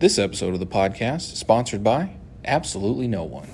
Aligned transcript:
This 0.00 0.16
episode 0.16 0.54
of 0.54 0.60
the 0.60 0.66
podcast 0.66 1.32
is 1.32 1.40
sponsored 1.40 1.82
by 1.82 2.10
absolutely 2.44 3.08
no 3.08 3.24
one. 3.24 3.48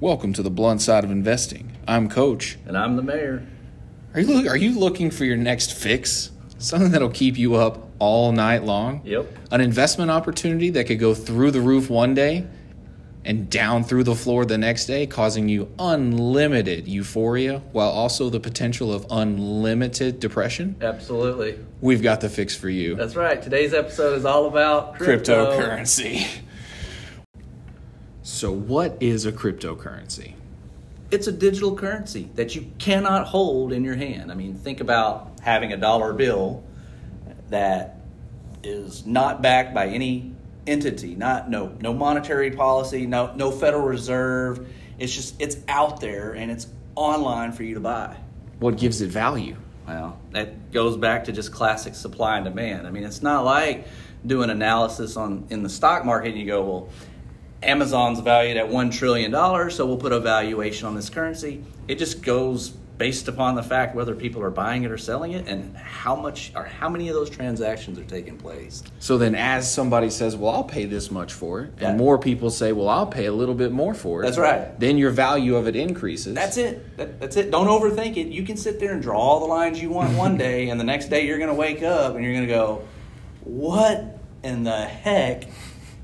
Welcome 0.00 0.32
to 0.32 0.42
the 0.42 0.48
blunt 0.48 0.80
side 0.80 1.04
of 1.04 1.10
investing. 1.10 1.76
I'm 1.86 2.08
Coach. 2.08 2.56
And 2.64 2.78
I'm 2.78 2.96
the 2.96 3.02
mayor. 3.02 3.46
Are 4.14 4.20
you 4.20 4.26
look, 4.28 4.46
are 4.46 4.56
you 4.56 4.78
looking 4.78 5.10
for 5.10 5.26
your 5.26 5.36
next 5.36 5.74
fix? 5.74 6.30
Something 6.56 6.90
that'll 6.92 7.10
keep 7.10 7.36
you 7.36 7.56
up 7.56 7.90
all 7.98 8.32
night 8.32 8.64
long? 8.64 9.02
Yep. 9.04 9.26
An 9.50 9.60
investment 9.60 10.10
opportunity 10.10 10.70
that 10.70 10.84
could 10.84 10.98
go 10.98 11.12
through 11.12 11.50
the 11.50 11.60
roof 11.60 11.90
one 11.90 12.14
day 12.14 12.46
and 13.28 13.50
down 13.50 13.84
through 13.84 14.04
the 14.04 14.14
floor 14.14 14.46
the 14.46 14.56
next 14.56 14.86
day, 14.86 15.06
causing 15.06 15.50
you 15.50 15.70
unlimited 15.78 16.88
euphoria 16.88 17.58
while 17.72 17.90
also 17.90 18.30
the 18.30 18.40
potential 18.40 18.90
of 18.90 19.06
unlimited 19.10 20.18
depression? 20.18 20.74
Absolutely. 20.80 21.58
We've 21.82 22.02
got 22.02 22.22
the 22.22 22.30
fix 22.30 22.56
for 22.56 22.70
you. 22.70 22.94
That's 22.94 23.16
right. 23.16 23.40
Today's 23.40 23.74
episode 23.74 24.16
is 24.16 24.24
all 24.24 24.46
about 24.46 24.94
crypto. 24.94 25.58
Cryptocurrency. 25.60 26.26
So, 28.22 28.50
what 28.50 28.96
is 28.98 29.26
a 29.26 29.32
cryptocurrency? 29.32 30.32
It's 31.10 31.26
a 31.26 31.32
digital 31.32 31.76
currency 31.76 32.30
that 32.34 32.54
you 32.54 32.70
cannot 32.78 33.26
hold 33.26 33.74
in 33.74 33.84
your 33.84 33.96
hand. 33.96 34.32
I 34.32 34.34
mean, 34.36 34.54
think 34.54 34.80
about 34.80 35.32
having 35.42 35.74
a 35.74 35.76
dollar 35.76 36.14
bill 36.14 36.64
that 37.50 38.00
is 38.62 39.04
not 39.04 39.42
backed 39.42 39.74
by 39.74 39.88
any 39.88 40.34
entity, 40.68 41.14
not 41.14 41.50
no 41.50 41.74
no 41.80 41.92
monetary 41.92 42.50
policy, 42.50 43.06
no 43.06 43.34
no 43.34 43.50
Federal 43.50 43.86
Reserve. 43.86 44.68
It's 44.98 45.14
just 45.14 45.40
it's 45.40 45.56
out 45.68 46.00
there 46.00 46.34
and 46.34 46.50
it's 46.50 46.68
online 46.94 47.52
for 47.52 47.62
you 47.62 47.74
to 47.74 47.80
buy. 47.80 48.16
What 48.58 48.76
gives 48.76 49.00
it 49.00 49.08
value? 49.08 49.56
Well, 49.86 50.18
that 50.32 50.70
goes 50.70 50.96
back 50.96 51.24
to 51.24 51.32
just 51.32 51.50
classic 51.52 51.94
supply 51.94 52.36
and 52.36 52.44
demand. 52.44 52.86
I 52.86 52.90
mean, 52.90 53.04
it's 53.04 53.22
not 53.22 53.44
like 53.44 53.86
doing 54.26 54.50
analysis 54.50 55.16
on 55.16 55.46
in 55.50 55.62
the 55.62 55.68
stock 55.68 56.04
market 56.04 56.30
and 56.32 56.38
you 56.38 56.46
go, 56.46 56.62
well, 56.62 56.88
Amazon's 57.62 58.20
valued 58.20 58.56
at 58.56 58.68
one 58.68 58.90
trillion 58.90 59.30
dollars, 59.30 59.74
so 59.76 59.86
we'll 59.86 59.96
put 59.96 60.12
a 60.12 60.20
valuation 60.20 60.86
on 60.86 60.94
this 60.94 61.08
currency. 61.08 61.64
It 61.88 61.98
just 61.98 62.22
goes 62.22 62.74
based 62.98 63.28
upon 63.28 63.54
the 63.54 63.62
fact 63.62 63.94
whether 63.94 64.14
people 64.14 64.42
are 64.42 64.50
buying 64.50 64.82
it 64.82 64.90
or 64.90 64.98
selling 64.98 65.32
it 65.32 65.46
and 65.46 65.76
how 65.76 66.16
much 66.16 66.52
or 66.56 66.64
how 66.64 66.88
many 66.88 67.08
of 67.08 67.14
those 67.14 67.30
transactions 67.30 67.96
are 67.98 68.04
taking 68.04 68.36
place. 68.36 68.82
So 68.98 69.16
then, 69.16 69.34
as 69.36 69.72
somebody 69.72 70.10
says, 70.10 70.36
"Well, 70.36 70.52
I'll 70.52 70.64
pay 70.64 70.84
this 70.84 71.10
much 71.10 71.32
for 71.32 71.62
it," 71.62 71.70
Yeah. 71.80 71.90
and 71.90 71.98
more 71.98 72.18
people 72.18 72.50
say, 72.50 72.72
"Well, 72.72 72.88
I'll 72.88 73.06
pay 73.06 73.26
a 73.26 73.32
little 73.32 73.54
bit 73.54 73.70
more 73.70 73.94
for 73.94 74.20
it," 74.20 74.26
That's 74.26 74.36
right. 74.38 74.78
Then 74.80 74.98
your 74.98 75.10
value 75.12 75.54
of 75.54 75.68
it 75.68 75.76
increases. 75.76 76.34
That's 76.34 76.56
it. 76.56 76.96
That, 76.96 77.20
that's 77.20 77.36
it. 77.36 77.50
Don't 77.52 77.68
overthink 77.68 78.16
it. 78.16 78.26
You 78.28 78.42
can 78.42 78.56
sit 78.56 78.80
there 78.80 78.92
and 78.92 79.00
draw 79.00 79.18
all 79.18 79.40
the 79.40 79.46
lines 79.46 79.80
you 79.80 79.90
want 79.90 80.16
one 80.16 80.36
day, 80.48 80.68
and 80.68 80.80
the 80.80 80.84
next 80.84 81.06
day 81.08 81.26
you're 81.26 81.38
going 81.38 81.50
to 81.50 81.54
wake 81.54 81.82
up 81.82 82.16
and 82.16 82.24
you're 82.24 82.34
going 82.34 82.46
to 82.46 82.52
go, 82.52 82.82
"What 83.44 84.18
in 84.42 84.64
the 84.64 84.84
heck 84.84 85.44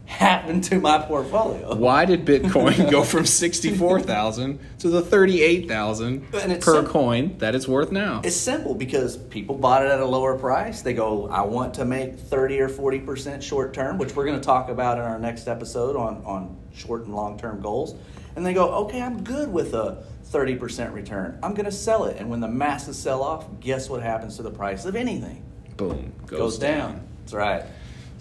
happened 0.07 0.65
to 0.65 0.79
my 0.81 0.99
portfolio?" 0.99 1.75
Why 1.75 2.05
did 2.05 2.25
Bitcoin 2.25 2.91
go 2.91 3.03
from 3.05 3.25
sixty-four 3.27 4.01
thousand 4.01 4.61
to 4.81 4.89
the 4.89 5.01
thirty-eight 5.03 5.69
thousand 5.69 6.27
And 6.35 6.61
per 6.61 6.75
simple. 6.77 6.93
coin 6.93 7.39
that 7.39 7.55
it's 7.55 7.67
worth 7.69 7.91
now? 7.93 8.21
It's 8.25 8.37
simple 8.37 8.75
because 8.75 9.17
people 9.17 9.57
bought 9.57 9.85
it 9.85 9.91
at 9.91 10.01
a 10.01 10.07
lower 10.07 10.37
price. 10.39 10.83
They 10.83 10.95
go, 10.95 11.29
I 11.29 11.43
want 11.43 11.75
to 11.75 11.85
make 11.85 12.19
30 12.19 12.61
or 12.61 12.69
40% 12.69 13.43
short 13.43 13.73
term, 13.75 13.99
which 13.99 14.15
we're 14.15 14.25
going 14.27 14.39
to 14.39 14.45
talk 14.45 14.69
about 14.69 14.99
in 14.99 15.05
our 15.05 15.19
next 15.19 15.49
episode 15.49 15.97
on, 15.97 16.23
on 16.25 16.57
short 16.75 17.05
and 17.05 17.15
long 17.15 17.39
term 17.39 17.61
goals. 17.61 17.95
And 18.37 18.45
they 18.45 18.53
go, 18.55 18.69
okay, 18.87 19.01
I'm 19.01 19.23
good 19.23 19.53
with 19.53 19.75
a 19.75 20.05
30% 20.33 20.93
return. 20.93 21.39
I'm 21.43 21.55
going 21.55 21.67
to 21.67 21.73
sell 21.73 22.05
it. 22.05 22.17
And 22.19 22.29
when 22.31 22.41
the 22.41 22.49
masses 22.49 22.99
sell 22.99 23.23
off, 23.23 23.47
guess 23.61 23.89
what 23.89 24.03
happens 24.03 24.37
to 24.37 24.43
the 24.43 24.51
price 24.51 24.85
of 24.85 24.97
anything? 24.97 25.45
Boom, 25.77 26.13
Goes, 26.27 26.59
down. 26.59 27.07
That's 27.21 27.33
right. 27.35 27.63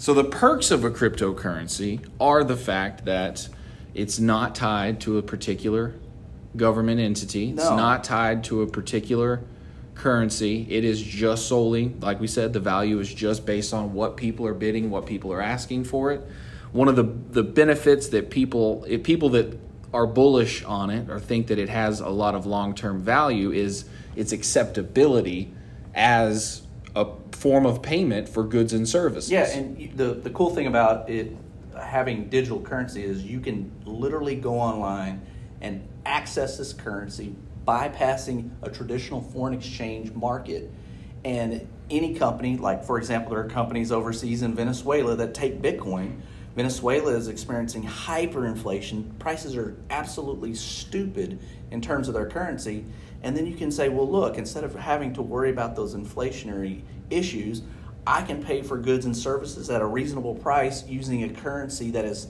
So 0.03 0.13
the 0.13 0.25
perks 0.25 0.69
of 0.69 0.83
a 0.83 0.89
cryptocurrency 0.89 2.05
are 2.19 2.43
the 2.43 2.57
fact 2.57 3.05
that 3.05 3.47
it's 3.93 4.19
not 4.19 4.53
tied 4.53 4.99
to 4.99 5.17
a 5.17 5.21
particular 5.21 5.95
government 6.57 6.99
entity. 6.99 7.51
It's 7.51 7.63
not 7.63 8.03
tied 8.03 8.43
to 8.43 8.63
a 8.63 8.67
particular 8.67 9.39
currency. 9.95 10.67
It 10.69 10.83
is 10.83 11.01
just 11.01 11.47
solely, 11.47 11.95
like 12.01 12.19
we 12.19 12.27
said, 12.27 12.51
the 12.51 12.59
value 12.59 12.99
is 12.99 13.13
just 13.13 13.45
based 13.45 13.73
on 13.73 13.93
what 13.93 14.17
people 14.17 14.45
are 14.45 14.53
bidding, 14.53 14.89
what 14.89 15.05
people 15.05 15.31
are 15.31 15.41
asking 15.41 15.85
for 15.85 16.11
it. 16.11 16.21
One 16.73 16.89
of 16.89 16.97
the 16.97 17.03
the 17.03 17.43
benefits 17.43 18.09
that 18.09 18.29
people 18.29 18.83
if 18.85 19.03
people 19.03 19.29
that 19.29 19.57
are 19.93 20.05
bullish 20.05 20.65
on 20.65 20.89
it 20.89 21.09
or 21.09 21.17
think 21.17 21.47
that 21.47 21.59
it 21.59 21.69
has 21.69 22.01
a 22.01 22.09
lot 22.09 22.35
of 22.35 22.45
long-term 22.45 23.01
value 23.01 23.53
is 23.53 23.85
its 24.17 24.33
acceptability 24.33 25.53
as 25.95 26.62
a 26.95 27.07
form 27.31 27.65
of 27.65 27.81
payment 27.81 28.29
for 28.29 28.43
goods 28.43 28.73
and 28.73 28.87
services. 28.87 29.31
Yeah, 29.31 29.49
and 29.49 29.97
the, 29.97 30.13
the 30.13 30.29
cool 30.29 30.51
thing 30.51 30.67
about 30.67 31.09
it 31.09 31.35
having 31.79 32.29
digital 32.29 32.61
currency 32.61 33.03
is 33.03 33.23
you 33.23 33.39
can 33.39 33.71
literally 33.85 34.35
go 34.35 34.59
online 34.59 35.21
and 35.61 35.87
access 36.05 36.57
this 36.57 36.73
currency 36.73 37.35
bypassing 37.65 38.51
a 38.61 38.69
traditional 38.69 39.21
foreign 39.21 39.53
exchange 39.53 40.11
market. 40.11 40.69
And 41.23 41.67
any 41.89 42.13
company, 42.15 42.57
like 42.57 42.83
for 42.83 42.97
example, 42.97 43.31
there 43.31 43.39
are 43.39 43.49
companies 43.49 43.91
overseas 43.91 44.41
in 44.41 44.53
Venezuela 44.53 45.15
that 45.15 45.33
take 45.33 45.61
Bitcoin. 45.61 46.19
Venezuela 46.55 47.15
is 47.15 47.29
experiencing 47.29 47.83
hyperinflation. 47.83 49.17
Prices 49.17 49.55
are 49.55 49.75
absolutely 49.89 50.53
stupid 50.53 51.39
in 51.71 51.81
terms 51.81 52.07
of 52.07 52.13
their 52.13 52.27
currency. 52.27 52.85
And 53.23 53.35
then 53.35 53.45
you 53.45 53.55
can 53.55 53.71
say, 53.71 53.89
well, 53.89 54.09
look, 54.09 54.37
instead 54.37 54.63
of 54.63 54.75
having 54.75 55.13
to 55.13 55.21
worry 55.21 55.49
about 55.49 55.75
those 55.75 55.95
inflationary 55.95 56.81
issues, 57.09 57.61
I 58.05 58.21
can 58.21 58.43
pay 58.43 58.61
for 58.61 58.77
goods 58.77 59.05
and 59.05 59.15
services 59.15 59.69
at 59.69 59.81
a 59.81 59.85
reasonable 59.85 60.35
price 60.35 60.85
using 60.85 61.23
a 61.23 61.29
currency 61.29 61.91
that 61.91 62.03
is, 62.03 62.27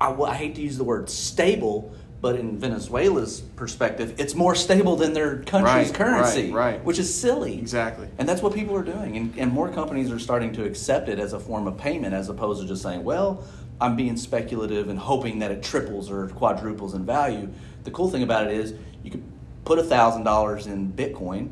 I, 0.00 0.10
I 0.12 0.34
hate 0.34 0.54
to 0.54 0.62
use 0.62 0.78
the 0.78 0.84
word 0.84 1.10
stable, 1.10 1.94
but 2.22 2.36
in 2.36 2.58
Venezuela's 2.58 3.42
perspective, 3.56 4.14
it's 4.18 4.34
more 4.34 4.54
stable 4.54 4.96
than 4.96 5.12
their 5.12 5.42
country's 5.42 5.88
Right, 5.90 5.94
currency, 5.94 6.50
right, 6.50 6.72
right. 6.76 6.84
which 6.84 6.98
is 6.98 7.14
silly. 7.14 7.58
Exactly. 7.58 8.08
And 8.16 8.26
that's 8.26 8.40
what 8.40 8.54
people 8.54 8.74
are 8.74 8.82
doing. 8.82 9.18
And, 9.18 9.34
and 9.38 9.52
more 9.52 9.68
companies 9.70 10.10
are 10.10 10.18
starting 10.18 10.50
to 10.54 10.64
accept 10.64 11.10
it 11.10 11.18
as 11.18 11.34
a 11.34 11.38
form 11.38 11.66
of 11.66 11.76
payment 11.76 12.14
as 12.14 12.30
opposed 12.30 12.62
to 12.62 12.66
just 12.66 12.82
saying, 12.82 13.04
well, 13.04 13.44
I'm 13.82 13.96
being 13.96 14.16
speculative 14.16 14.88
and 14.88 14.98
hoping 14.98 15.40
that 15.40 15.50
it 15.50 15.62
triples 15.62 16.10
or 16.10 16.28
quadruples 16.28 16.94
in 16.94 17.04
value. 17.04 17.50
The 17.84 17.90
cool 17.90 18.10
thing 18.10 18.22
about 18.22 18.46
it 18.46 18.54
is 18.54 18.72
you 19.04 19.10
could 19.10 19.22
put 19.66 19.78
$1,000 19.80 20.66
in 20.66 20.92
Bitcoin 20.92 21.50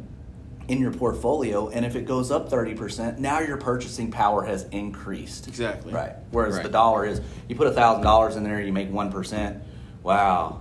in 0.68 0.78
your 0.78 0.92
portfolio, 0.92 1.68
and 1.68 1.84
if 1.84 1.94
it 1.94 2.06
goes 2.06 2.30
up 2.30 2.48
30%, 2.48 3.18
now 3.18 3.40
your 3.40 3.58
purchasing 3.58 4.10
power 4.10 4.44
has 4.44 4.62
increased. 4.70 5.46
Exactly. 5.46 5.92
Right. 5.92 6.14
Whereas 6.30 6.54
Right. 6.54 6.62
the 6.62 6.70
dollar 6.70 7.04
is, 7.04 7.20
you 7.48 7.56
put 7.56 7.66
$1,000 7.66 8.36
in 8.36 8.44
there, 8.44 8.62
you 8.62 8.72
make 8.72 8.90
1%. 8.90 9.60
Wow. 10.02 10.60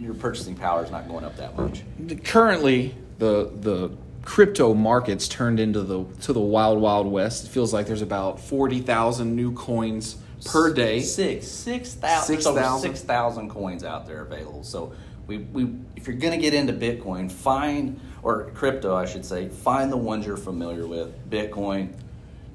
Your 0.00 0.14
purchasing 0.14 0.54
power 0.54 0.84
is 0.84 0.90
not 0.90 1.06
going 1.08 1.24
up 1.24 1.36
that 1.36 1.58
much. 1.58 1.82
currently 2.24 2.94
the 3.18 3.50
the 3.60 3.90
crypto 4.22 4.74
markets 4.74 5.28
turned 5.28 5.58
into 5.60 5.82
the 5.82 6.04
to 6.22 6.32
the 6.34 6.40
wild 6.40 6.78
wild 6.80 7.06
west. 7.06 7.46
It 7.46 7.48
feels 7.48 7.72
like 7.72 7.86
there's 7.86 8.02
about 8.02 8.38
forty 8.40 8.80
thousand 8.80 9.34
new 9.34 9.52
coins 9.52 10.16
per 10.44 10.74
day. 10.74 11.00
Six, 11.00 11.46
six 11.46 11.94
thousand, 11.94 12.34
Six 12.36 12.44
six 12.44 12.82
six 12.82 13.00
thousand 13.00 13.48
coins 13.48 13.82
out 13.82 14.06
there 14.06 14.20
available. 14.22 14.62
So 14.62 14.92
we, 15.26 15.38
we, 15.38 15.74
if 15.96 16.06
you're 16.06 16.16
gonna 16.16 16.38
get 16.38 16.54
into 16.54 16.72
Bitcoin, 16.72 17.30
find 17.30 18.00
or 18.22 18.50
crypto, 18.54 18.94
I 18.94 19.04
should 19.04 19.24
say, 19.24 19.48
find 19.48 19.92
the 19.92 19.96
ones 19.96 20.26
you're 20.26 20.36
familiar 20.36 20.86
with. 20.86 21.30
Bitcoin, 21.30 21.92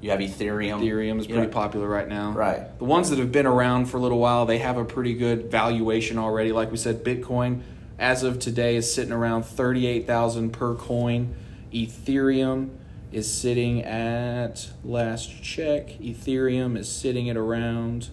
you 0.00 0.10
have 0.10 0.20
Ethereum. 0.20 0.80
Ethereum 0.80 1.20
is 1.20 1.26
pretty 1.26 1.42
know, 1.42 1.48
popular 1.48 1.88
right 1.88 2.08
now. 2.08 2.32
Right. 2.32 2.78
The 2.78 2.84
ones 2.84 3.10
that 3.10 3.18
have 3.18 3.30
been 3.30 3.46
around 3.46 3.86
for 3.86 3.98
a 3.98 4.00
little 4.00 4.18
while, 4.18 4.46
they 4.46 4.58
have 4.58 4.76
a 4.76 4.84
pretty 4.84 5.14
good 5.14 5.50
valuation 5.50 6.18
already. 6.18 6.52
Like 6.52 6.70
we 6.70 6.76
said, 6.76 7.04
Bitcoin 7.04 7.62
as 7.98 8.22
of 8.22 8.38
today 8.38 8.76
is 8.76 8.92
sitting 8.92 9.12
around 9.12 9.44
thirty 9.44 9.86
eight 9.86 10.06
thousand 10.06 10.52
per 10.52 10.74
coin. 10.74 11.34
Ethereum 11.72 12.70
is 13.12 13.32
sitting 13.32 13.82
at 13.84 14.70
last 14.82 15.42
check. 15.42 15.88
Ethereum 16.00 16.78
is 16.78 16.90
sitting 16.90 17.28
at 17.28 17.36
around 17.36 18.08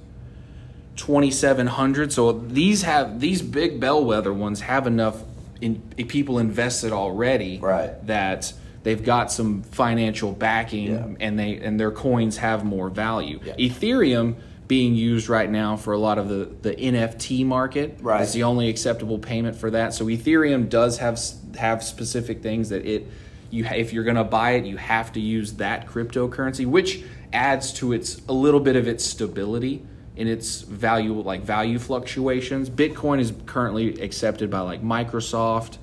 2700 0.98 2.12
so 2.12 2.32
these 2.34 2.82
have 2.84 3.20
these 3.20 3.42
big 3.42 3.80
bellwether 3.80 4.34
ones 4.34 4.62
have 4.62 4.88
enough 4.88 5.22
in, 5.62 5.82
eh, 5.98 6.04
people 6.08 6.40
invested 6.40 6.92
already 6.92 7.60
Right. 7.60 8.06
that 8.08 8.52
they've 8.84 9.04
got 9.04 9.32
some 9.32 9.62
financial 9.64 10.32
backing 10.32 10.92
Yeah. 10.92 11.06
and 11.20 11.38
they 11.40 11.58
and 11.58 11.80
their 11.80 11.92
coins 11.92 12.38
have 12.38 12.66
more 12.66 12.90
value 12.90 13.40
Yeah. 13.46 13.54
ethereum 13.56 14.36
being 14.68 14.96
used 14.96 15.30
right 15.30 15.50
now 15.50 15.78
for 15.78 15.94
a 15.94 15.98
lot 15.98 16.18
of 16.18 16.28
the, 16.28 16.50
the 16.62 16.74
nft 16.76 17.46
market 17.46 17.98
Right. 18.02 18.22
it's 18.24 18.34
the 18.34 18.44
only 18.44 18.68
acceptable 18.68 19.18
payment 19.20 19.56
for 19.56 19.70
that 19.72 19.94
so 19.94 20.06
ethereum 20.08 20.68
does 20.68 20.98
have 20.98 21.20
have 21.58 21.84
specific 21.84 22.42
things 22.44 22.70
that 22.70 22.86
it 22.86 23.08
you 23.50 23.66
if 23.66 23.94
you're 23.94 24.04
going 24.04 24.18
to 24.18 24.24
buy 24.26 24.52
it 24.52 24.66
you 24.66 24.78
have 24.78 25.14
to 25.14 25.20
use 25.22 25.54
that 25.54 25.88
cryptocurrency 25.88 26.66
which 26.66 27.02
adds 27.32 27.72
to 27.74 27.94
its 27.94 28.20
a 28.28 28.34
little 28.34 28.60
bit 28.60 28.76
of 28.76 28.88
its 28.88 29.04
stability 29.06 29.82
in 30.18 30.28
its 30.28 30.62
value 30.62 31.14
like 31.14 31.42
value 31.42 31.80
fluctuations 31.80 32.70
bitcoin 32.70 33.20
is 33.20 33.32
currently 33.46 34.02
accepted 34.02 34.50
by 34.50 34.60
like 34.60 34.82
microsoft 34.84 35.78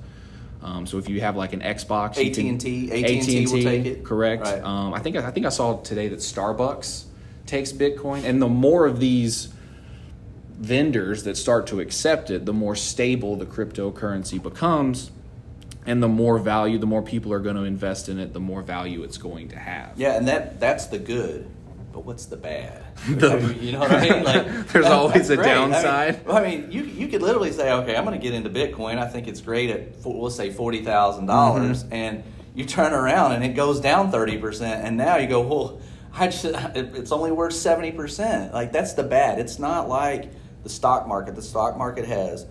Um, 0.61 0.87
so 0.87 0.97
if 0.97 1.07
you 1.09 1.21
have 1.21 1.35
like 1.35 1.53
an 1.53 1.61
Xbox, 1.61 2.17
AT&T 2.17 2.89
AT&T 2.91 3.45
will 3.45 3.61
take 3.61 3.85
it. 3.85 4.03
Correct. 4.03 4.43
Right. 4.43 4.63
Um, 4.63 4.95
I 4.95 4.99
think 4.99 5.15
I 5.15 5.29
think 5.29 5.45
I 5.45 5.49
saw 5.49 5.77
today 5.81 6.07
that 6.09 6.19
Starbucks 6.19 7.03
takes 7.45 7.71
Bitcoin, 7.71 8.23
and 8.23 8.41
the 8.41 8.49
more 8.49 8.87
of 8.87 8.99
these 8.99 9.49
vendors 10.57 11.23
that 11.25 11.37
start 11.37 11.67
to 11.67 11.79
accept 11.79 12.31
it, 12.31 12.45
the 12.45 12.53
more 12.53 12.75
stable 12.75 13.35
the 13.35 13.45
cryptocurrency 13.45 14.41
becomes, 14.41 15.11
and 15.85 16.01
the 16.01 16.07
more 16.07 16.39
value, 16.39 16.79
the 16.79 16.87
more 16.87 17.03
people 17.03 17.31
are 17.31 17.39
going 17.39 17.57
to 17.57 17.63
invest 17.63 18.09
in 18.09 18.17
it, 18.17 18.33
the 18.33 18.39
more 18.39 18.63
value 18.63 19.03
it's 19.03 19.19
going 19.19 19.49
to 19.49 19.59
have. 19.59 19.91
Yeah, 19.97 20.17
and 20.17 20.27
that 20.27 20.59
that's 20.59 20.87
the 20.87 20.97
good. 20.97 21.45
But 21.95 22.03
what's 22.03 22.25
the 22.25 22.35
bad? 22.35 22.83
The- 23.07 23.55
you 23.57 23.71
know 23.71 23.79
what 23.79 23.89
I 23.93 24.01
mean? 24.09 24.23
Like 24.25 24.45
There's 24.73 24.83
that- 24.83 24.91
always 24.91 25.29
a 25.29 25.37
great. 25.37 25.47
I 25.47 25.61
mean- 25.61 25.71
downside. 25.71 26.27
I 26.29 26.41
mean, 26.45 26.69
you 26.69 26.83
you 26.83 27.07
could 27.07 27.21
literally 27.21 27.53
say, 27.53 27.71
okay, 27.71 27.95
I'm 27.95 28.03
going 28.03 28.19
to 28.19 28.21
get 28.21 28.33
into 28.33 28.49
Bitcoin. 28.49 28.97
I 28.99 29.07
think 29.07 29.29
it's 29.29 29.39
great 29.39 29.69
at 29.69 30.05
let's 30.05 30.35
say 30.35 30.51
forty 30.51 30.81
dollars, 30.81 31.85
Mm-hmm. 31.85 31.93
and 31.93 32.23
you 32.53 32.65
turn 32.65 32.91
around 32.91 33.31
and 33.31 33.45
it 33.45 33.55
goes 33.55 33.79
down 33.79 34.11
thirty 34.11 34.37
percent, 34.37 34.85
and 34.85 34.97
now 34.97 35.15
you 35.15 35.27
go, 35.27 35.39
well, 35.39 35.79
I 36.13 36.27
just 36.27 36.43
it's 36.75 37.13
only 37.13 37.31
worth 37.31 37.53
seventy 37.53 37.93
percent. 37.93 38.53
Like 38.53 38.73
that's 38.73 38.91
the 38.91 39.03
bad. 39.03 39.39
It's 39.39 39.57
not 39.57 39.87
like 39.87 40.29
the 40.63 40.69
stock 40.69 41.07
market. 41.07 41.35
The 41.35 41.41
stock 41.41 41.77
market 41.77 42.03
has 42.09 42.45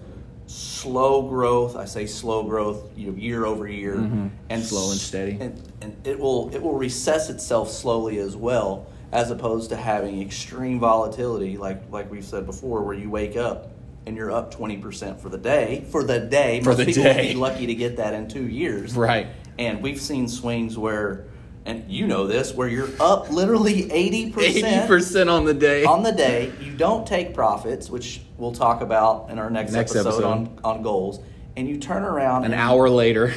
slow 0.46 1.28
growth. 1.28 1.76
I 1.76 1.84
say 1.84 2.06
slow 2.06 2.44
growth, 2.44 2.96
you 2.96 3.10
know, 3.10 3.16
year 3.18 3.44
over 3.44 3.68
year, 3.68 3.96
and 3.96 4.30
Mm-hmm. 4.48 4.60
Slow 4.62 4.90
and 4.90 4.98
steady. 5.00 5.32
and, 5.38 5.60
and 5.82 6.06
it 6.06 6.18
will 6.18 6.48
it 6.54 6.62
will 6.62 6.78
recess 6.78 7.28
itself 7.28 7.68
slowly 7.70 8.16
as 8.20 8.36
well 8.36 8.86
as 9.14 9.30
opposed 9.30 9.70
to 9.70 9.76
having 9.76 10.20
extreme 10.20 10.78
volatility 10.80 11.56
like 11.56 11.80
like 11.90 12.10
we've 12.10 12.24
said 12.24 12.44
before 12.44 12.82
where 12.82 12.94
you 12.96 13.08
wake 13.08 13.36
up 13.36 13.70
and 14.06 14.16
you're 14.16 14.30
up 14.30 14.52
20% 14.54 15.18
for 15.18 15.30
the 15.30 15.38
day 15.38 15.84
for 15.90 16.04
the 16.04 16.18
day 16.20 16.60
For 16.62 16.70
most 16.70 16.78
the 16.78 16.84
people 16.86 17.04
day. 17.04 17.32
be 17.32 17.38
lucky 17.38 17.66
to 17.66 17.74
get 17.74 17.96
that 17.96 18.12
in 18.12 18.28
2 18.28 18.42
years 18.48 18.94
Right. 18.96 19.28
and 19.58 19.80
we've 19.82 20.00
seen 20.00 20.28
swings 20.28 20.76
where 20.76 21.24
and 21.64 21.90
you 21.90 22.06
know 22.06 22.26
this 22.26 22.52
where 22.52 22.68
you're 22.68 22.90
up 23.00 23.30
literally 23.30 23.84
80% 23.84 24.38
Eighty 24.38 24.86
percent 24.86 25.30
on 25.30 25.46
the 25.46 25.54
day. 25.54 25.84
on 25.84 26.02
the 26.02 26.12
day. 26.12 26.52
You 26.60 26.72
don't 26.76 27.06
take 27.06 27.32
profits, 27.32 27.88
which 27.88 28.20
we'll 28.36 28.52
talk 28.52 28.82
about 28.82 29.30
in 29.30 29.38
our 29.38 29.48
next, 29.48 29.72
Next 29.72 29.92
episode, 29.92 30.08
episode. 30.08 30.24
on 30.24 30.58
on 30.62 30.82
goals. 30.82 31.20
And 31.56 31.66
you 31.66 31.78
turn 31.78 32.02
around 32.02 32.44
An 32.44 32.52
hour 32.52 32.90
later. 32.90 33.32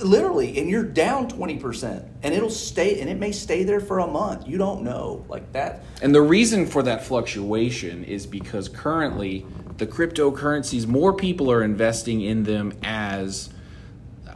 Literally, 0.00 0.58
and 0.58 0.68
you're 0.68 0.84
down 0.84 1.28
twenty 1.28 1.56
percent, 1.56 2.04
and 2.22 2.34
it'll 2.34 2.50
stay, 2.50 3.00
and 3.00 3.08
it 3.10 3.18
may 3.18 3.32
stay 3.32 3.64
there 3.64 3.80
for 3.80 4.00
a 4.00 4.06
month. 4.06 4.46
You 4.46 4.58
don't 4.58 4.82
know, 4.82 5.24
like 5.28 5.52
that. 5.52 5.84
And 6.02 6.14
the 6.14 6.22
reason 6.22 6.66
for 6.66 6.82
that 6.82 7.04
fluctuation 7.04 8.04
is 8.04 8.26
because 8.26 8.68
currently 8.68 9.46
the 9.78 9.86
cryptocurrencies, 9.86 10.86
more 10.86 11.12
people 11.12 11.50
are 11.50 11.62
investing 11.62 12.20
in 12.20 12.44
them 12.44 12.72
as 12.82 13.50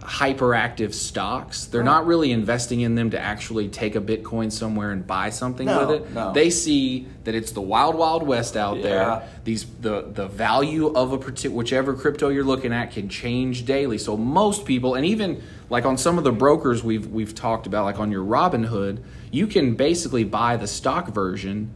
hyperactive 0.06 0.94
stocks. 0.94 1.64
They're 1.64 1.82
not 1.82 2.06
really 2.06 2.30
investing 2.30 2.80
in 2.80 2.94
them 2.94 3.10
to 3.10 3.18
actually 3.18 3.68
take 3.68 3.96
a 3.96 4.00
Bitcoin 4.00 4.52
somewhere 4.52 4.92
and 4.92 5.04
buy 5.04 5.30
something 5.30 5.66
No, 5.66 5.86
with 5.86 6.02
it. 6.02 6.14
no. 6.14 6.32
They 6.32 6.48
see 6.50 7.08
that 7.24 7.34
it's 7.34 7.50
the 7.50 7.60
wild, 7.60 7.96
wild 7.96 8.22
west 8.22 8.56
out 8.56 8.76
Yeah. 8.76 8.82
there. 8.82 9.22
These 9.44 9.66
the 9.80 10.06
the 10.12 10.28
value 10.28 10.92
of 10.94 11.12
a 11.12 11.18
particular 11.18 11.56
whichever 11.56 11.92
crypto 11.94 12.28
you're 12.28 12.44
looking 12.44 12.72
at 12.72 12.92
can 12.92 13.08
change 13.08 13.64
daily. 13.64 13.98
So 13.98 14.16
most 14.16 14.64
people, 14.64 14.94
and 14.94 15.04
even 15.04 15.42
like 15.70 15.84
on 15.84 15.98
some 15.98 16.18
of 16.18 16.24
the 16.24 16.32
brokers 16.32 16.84
we've 16.84 17.08
we've 17.08 17.34
talked 17.34 17.66
about, 17.66 17.84
like 17.84 17.98
on 17.98 18.12
your 18.12 18.24
Robinhood, 18.24 18.98
you 19.32 19.48
can 19.48 19.74
basically 19.74 20.22
buy 20.22 20.56
the 20.56 20.68
stock 20.68 21.08
version 21.08 21.70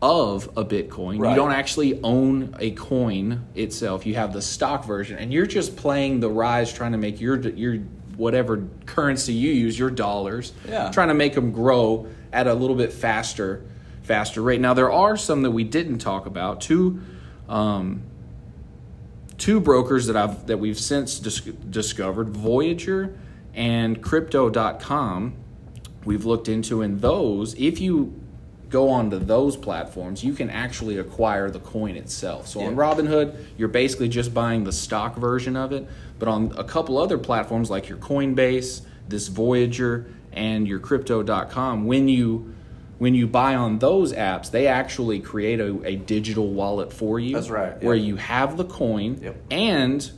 of 0.00 0.48
a 0.56 0.64
Bitcoin. 0.64 1.18
Right. 1.18 1.30
You 1.30 1.36
don't 1.36 1.52
actually 1.52 2.00
own 2.02 2.54
a 2.58 2.70
coin 2.72 3.44
itself. 3.54 4.06
You 4.06 4.14
have 4.14 4.32
the 4.32 4.42
stock 4.42 4.84
version, 4.84 5.18
and 5.18 5.32
you're 5.32 5.46
just 5.46 5.76
playing 5.76 6.20
the 6.20 6.28
rise, 6.30 6.72
trying 6.72 6.92
to 6.92 6.98
make 6.98 7.20
your 7.20 7.36
your 7.40 7.76
whatever 8.16 8.64
currency 8.86 9.32
you 9.32 9.52
use, 9.52 9.78
your 9.78 9.90
dollars, 9.90 10.52
Yeah. 10.68 10.90
trying 10.90 11.08
to 11.08 11.14
make 11.14 11.34
them 11.34 11.52
grow 11.52 12.06
at 12.32 12.46
a 12.46 12.54
little 12.54 12.76
bit 12.76 12.92
faster 12.92 13.62
faster 14.02 14.40
rate. 14.42 14.60
Now 14.60 14.74
there 14.74 14.90
are 14.90 15.16
some 15.16 15.42
that 15.42 15.50
we 15.50 15.64
didn't 15.64 15.98
talk 15.98 16.26
about. 16.26 16.60
Two. 16.60 17.00
Um, 17.48 18.02
two 19.36 19.60
brokers 19.60 20.06
that 20.06 20.16
I've 20.16 20.46
that 20.46 20.58
we've 20.58 20.78
since 20.78 21.18
dis- 21.18 21.40
discovered, 21.40 22.30
Voyager 22.30 23.14
and 23.54 24.02
crypto.com. 24.02 25.34
We've 26.04 26.24
looked 26.24 26.48
into 26.48 26.82
and 26.82 27.00
those 27.00 27.54
if 27.54 27.80
you 27.80 28.14
go 28.68 28.88
onto 28.90 29.18
those 29.18 29.56
platforms, 29.56 30.22
you 30.22 30.32
can 30.34 30.50
actually 30.50 30.98
acquire 30.98 31.50
the 31.50 31.60
coin 31.60 31.96
itself. 31.96 32.48
So 32.48 32.60
on 32.60 32.76
Robinhood, 32.76 33.34
you're 33.56 33.68
basically 33.68 34.08
just 34.08 34.34
buying 34.34 34.64
the 34.64 34.72
stock 34.72 35.16
version 35.16 35.56
of 35.56 35.72
it, 35.72 35.86
but 36.18 36.28
on 36.28 36.52
a 36.56 36.64
couple 36.64 36.98
other 36.98 37.18
platforms 37.18 37.70
like 37.70 37.88
your 37.88 37.98
Coinbase, 37.98 38.82
this 39.08 39.28
Voyager 39.28 40.06
and 40.32 40.68
your 40.68 40.78
crypto.com, 40.78 41.86
when 41.86 42.08
you 42.08 42.54
when 42.98 43.14
you 43.14 43.28
buy 43.28 43.54
on 43.54 43.78
those 43.78 44.12
apps, 44.12 44.50
they 44.50 44.66
actually 44.66 45.20
create 45.20 45.60
a, 45.60 45.80
a 45.84 45.94
digital 45.94 46.48
wallet 46.48 46.92
for 46.92 47.20
you. 47.20 47.32
That's 47.36 47.48
right, 47.48 47.80
Where 47.80 47.94
you 47.94 48.16
have 48.16 48.56
the 48.56 48.64
coin 48.64 49.20
Yep. 49.22 49.36
and 49.52 50.10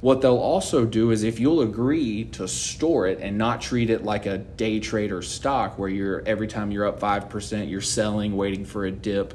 what 0.00 0.20
they'll 0.20 0.36
also 0.36 0.84
do 0.84 1.10
is 1.10 1.24
if 1.24 1.40
you'll 1.40 1.60
agree 1.62 2.24
to 2.24 2.46
store 2.46 3.06
it 3.08 3.18
and 3.20 3.36
not 3.36 3.60
treat 3.60 3.90
it 3.90 4.04
like 4.04 4.26
a 4.26 4.38
day 4.38 4.78
trader 4.78 5.22
stock 5.22 5.78
where 5.78 5.88
you're 5.88 6.22
every 6.26 6.46
time 6.46 6.70
you're 6.70 6.86
up 6.86 7.00
5% 7.00 7.70
you're 7.70 7.80
selling 7.80 8.36
waiting 8.36 8.64
for 8.64 8.84
a 8.84 8.90
dip 8.92 9.34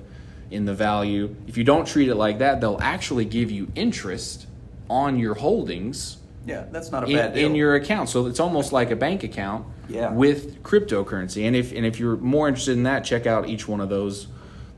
in 0.51 0.65
the 0.65 0.73
value 0.73 1.35
if 1.47 1.57
you 1.57 1.63
don't 1.63 1.85
treat 1.87 2.07
it 2.09 2.15
like 2.15 2.39
that 2.39 2.61
they'll 2.61 2.79
actually 2.81 3.25
give 3.25 3.51
you 3.51 3.67
interest 3.75 4.47
on 4.89 5.17
your 5.19 5.33
holdings 5.35 6.17
Yeah, 6.45 6.65
that's 6.71 6.91
not 6.91 7.03
a 7.03 7.07
in, 7.07 7.13
bad 7.15 7.33
deal. 7.33 7.45
in 7.49 7.55
your 7.55 7.75
account 7.75 8.07
so 8.09 8.27
it's 8.27 8.39
almost 8.39 8.71
like 8.71 8.91
a 8.91 8.95
bank 8.95 9.23
account 9.23 9.65
Yeah. 9.89 10.11
with 10.11 10.63
cryptocurrency 10.63 11.45
and 11.45 11.55
if 11.57 11.73
and 11.73 11.85
if 11.85 11.99
you're 11.99 12.15
more 12.17 12.47
interested 12.47 12.77
in 12.77 12.83
that 12.83 13.03
check 13.03 13.25
out 13.25 13.49
each 13.49 13.67
one 13.67 13.81
of 13.81 13.89
those 13.89 14.27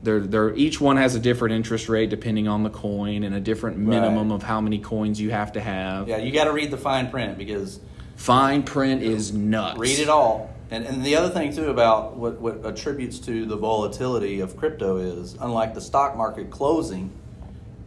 they're, 0.02 0.20
they're, 0.20 0.54
each 0.54 0.80
one 0.80 0.96
has 0.96 1.14
a 1.14 1.20
different 1.20 1.54
interest 1.54 1.88
rate 1.88 2.10
depending 2.10 2.48
on 2.48 2.62
the 2.62 2.70
coin 2.70 3.24
and 3.24 3.34
a 3.34 3.40
different 3.40 3.78
minimum 3.78 4.30
of 4.30 4.42
how 4.42 4.60
many 4.60 4.78
coins 4.78 5.20
you 5.20 5.30
have 5.30 5.52
to 5.52 5.60
have. 5.60 6.08
yeah, 6.08 6.18
you 6.18 6.32
got 6.32 6.44
to 6.44 6.52
read 6.52 6.70
the 6.70 6.76
fine 6.76 7.10
print 7.10 7.38
because 7.38 7.80
Fine 8.16 8.62
print 8.62 9.02
is 9.02 9.32
nuts. 9.32 9.78
read 9.78 9.98
it 9.98 10.08
all. 10.08 10.50
And, 10.70 10.84
and 10.84 11.04
the 11.04 11.14
other 11.14 11.28
thing 11.28 11.54
too 11.54 11.68
about 11.68 12.16
what, 12.16 12.40
what 12.40 12.64
attributes 12.64 13.18
to 13.20 13.44
the 13.44 13.56
volatility 13.56 14.40
of 14.40 14.56
crypto 14.56 14.96
is 14.96 15.34
unlike 15.34 15.74
the 15.74 15.80
stock 15.80 16.16
market 16.16 16.50
closing, 16.50 17.12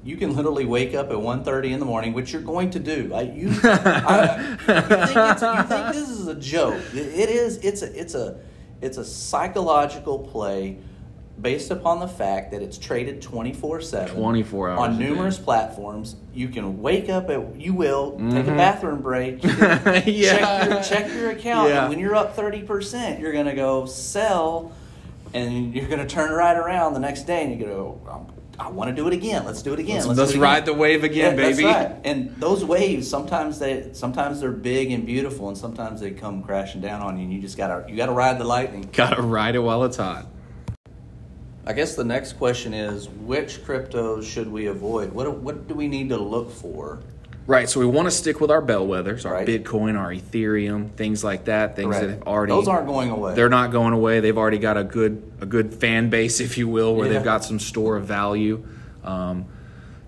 you 0.04 0.16
can 0.16 0.34
literally 0.36 0.66
wake 0.66 0.94
up 0.94 1.08
at 1.08 1.16
1.30 1.16 1.72
in 1.72 1.80
the 1.80 1.86
morning, 1.86 2.14
which 2.14 2.32
you're 2.32 2.42
going 2.42 2.70
to 2.70 2.80
do. 2.80 3.12
I, 3.14 3.22
you, 3.24 3.50
I, 3.64 4.52
you, 4.52 4.56
think 4.56 5.18
it's, 5.18 5.42
you 5.42 5.64
think 5.64 5.94
this 5.94 6.10
is 6.10 6.28
a 6.28 6.36
joke? 6.36 6.82
It 6.94 7.30
is. 7.30 7.58
It's 7.58 7.82
a 7.82 8.00
it's 8.00 8.16
a 8.16 8.40
it's 8.82 8.98
a 8.98 9.04
psychological 9.04 10.20
play 10.20 10.78
based 11.42 11.72
upon 11.72 12.00
the 12.00 12.08
fact 12.08 12.52
that 12.52 12.62
it's 12.62 12.78
traded 12.78 13.22
24 13.22 13.82
7 13.82 14.16
24 14.16 14.70
hours 14.72 14.80
on 14.80 14.98
numerous 15.00 15.38
platforms 15.38 16.16
you 16.34 16.50
can 16.50 16.82
wake 16.82 17.08
up 17.10 17.30
at 17.30 17.56
you 17.56 17.74
will 17.74 18.18
take 18.32 18.48
a 18.48 18.52
bathroom 18.52 19.02
break 19.02 19.40
Mm-hmm. 19.42 20.10
Yeah. 20.10 20.38
check, 20.38 20.70
your, 20.70 20.84
check 20.84 21.14
your 21.14 21.30
account 21.32 21.70
Yeah. 21.70 21.82
and 21.82 21.90
when 21.90 22.00
you're 22.00 22.16
up 22.16 22.36
30% 22.36 23.20
you're 23.20 23.32
going 23.32 23.46
to 23.46 23.56
go 23.56 23.86
sell 23.86 24.72
and 25.34 25.74
you're 25.76 25.88
going 25.88 26.00
to 26.00 26.08
turn 26.08 26.32
right 26.32 26.58
around 26.58 26.94
the 26.94 27.00
next 27.00 27.24
day 27.24 27.44
and 27.44 27.58
you're 27.60 27.70
going 27.70 28.00
to 28.00 28.06
go 28.06 28.28
i 28.60 28.68
want 28.68 28.90
to 28.90 28.96
do 28.96 29.08
it 29.08 29.14
again 29.14 29.46
let's 29.46 29.62
do 29.62 29.72
it 29.72 29.80
again 29.80 29.96
Let's, 29.98 30.08
let's, 30.08 30.20
let's 30.20 30.34
it 30.34 30.40
ride 30.40 30.64
again. 30.64 30.66
the 30.66 30.74
wave 30.74 31.04
again, 31.06 31.38
Yeah, 31.38 31.50
baby. 31.50 31.64
Right. 31.64 31.96
And 32.04 32.36
those 32.38 32.66
waves 32.66 33.10
sometimes 33.10 33.60
they 33.60 33.90
sometimes 33.94 34.42
they're 34.42 34.52
big 34.52 34.92
and 34.92 35.06
beautiful, 35.06 35.48
and 35.48 35.58
sometimes 35.58 36.02
they 36.02 36.12
come 36.12 36.44
crashing 36.44 36.82
down 36.82 37.02
on 37.02 37.16
you, 37.18 37.24
and 37.24 37.32
you 37.34 37.40
just 37.40 37.56
gotta 37.56 37.90
you 37.90 37.96
gotta 37.96 38.12
ride 38.12 38.38
the 38.38 38.44
lightning. 38.44 38.90
Gotta 38.92 39.22
ride 39.22 39.56
it 39.56 39.60
while 39.60 39.86
it's 39.86 39.96
hot. 39.96 40.26
I 41.70 41.74
guess 41.74 41.94
the 41.94 42.04
next 42.04 42.34
question 42.34 42.74
is 42.74 43.08
which 43.10 43.64
cryptos 43.64 44.24
should 44.28 44.52
we 44.52 44.66
avoid? 44.66 45.14
What 45.14 45.32
what 45.38 45.68
do 45.68 45.76
we 45.76 45.88
need 45.88 46.10
to 46.10 46.18
look 46.18 46.52
for? 46.52 46.98
Right, 47.46 47.70
so 47.70 47.80
we 47.80 47.86
want 47.86 48.08
to 48.08 48.12
stick 48.12 48.42
with 48.42 48.50
our 48.50 48.62
bellwethers, 48.62 49.24
our 49.24 49.34
Right. 49.34 49.48
Bitcoin, 49.48 49.98
our 49.98 50.12
Ethereum, 50.12 50.92
things 50.92 51.24
like 51.24 51.46
that, 51.46 51.76
things 51.76 52.00
that 52.00 52.10
have 52.10 52.24
already 52.24 52.54
Those 52.54 52.68
aren't 52.68 52.88
going 52.88 53.12
away. 53.12 53.36
They're 53.36 53.50
not 53.50 53.72
going 53.72 53.94
away. 53.94 54.20
They've 54.20 54.38
already 54.38 54.58
got 54.58 54.78
a 54.78 54.84
good 54.84 55.22
a 55.42 55.46
good 55.46 55.72
fan 55.76 56.10
base, 56.10 56.40
if 56.40 56.58
you 56.58 56.68
will, 56.68 56.96
where 56.96 57.06
Yeah. 57.06 57.14
they've 57.14 57.24
got 57.24 57.44
some 57.44 57.60
store 57.60 57.98
of 57.98 58.06
value. 58.06 58.64
Um, 59.04 59.46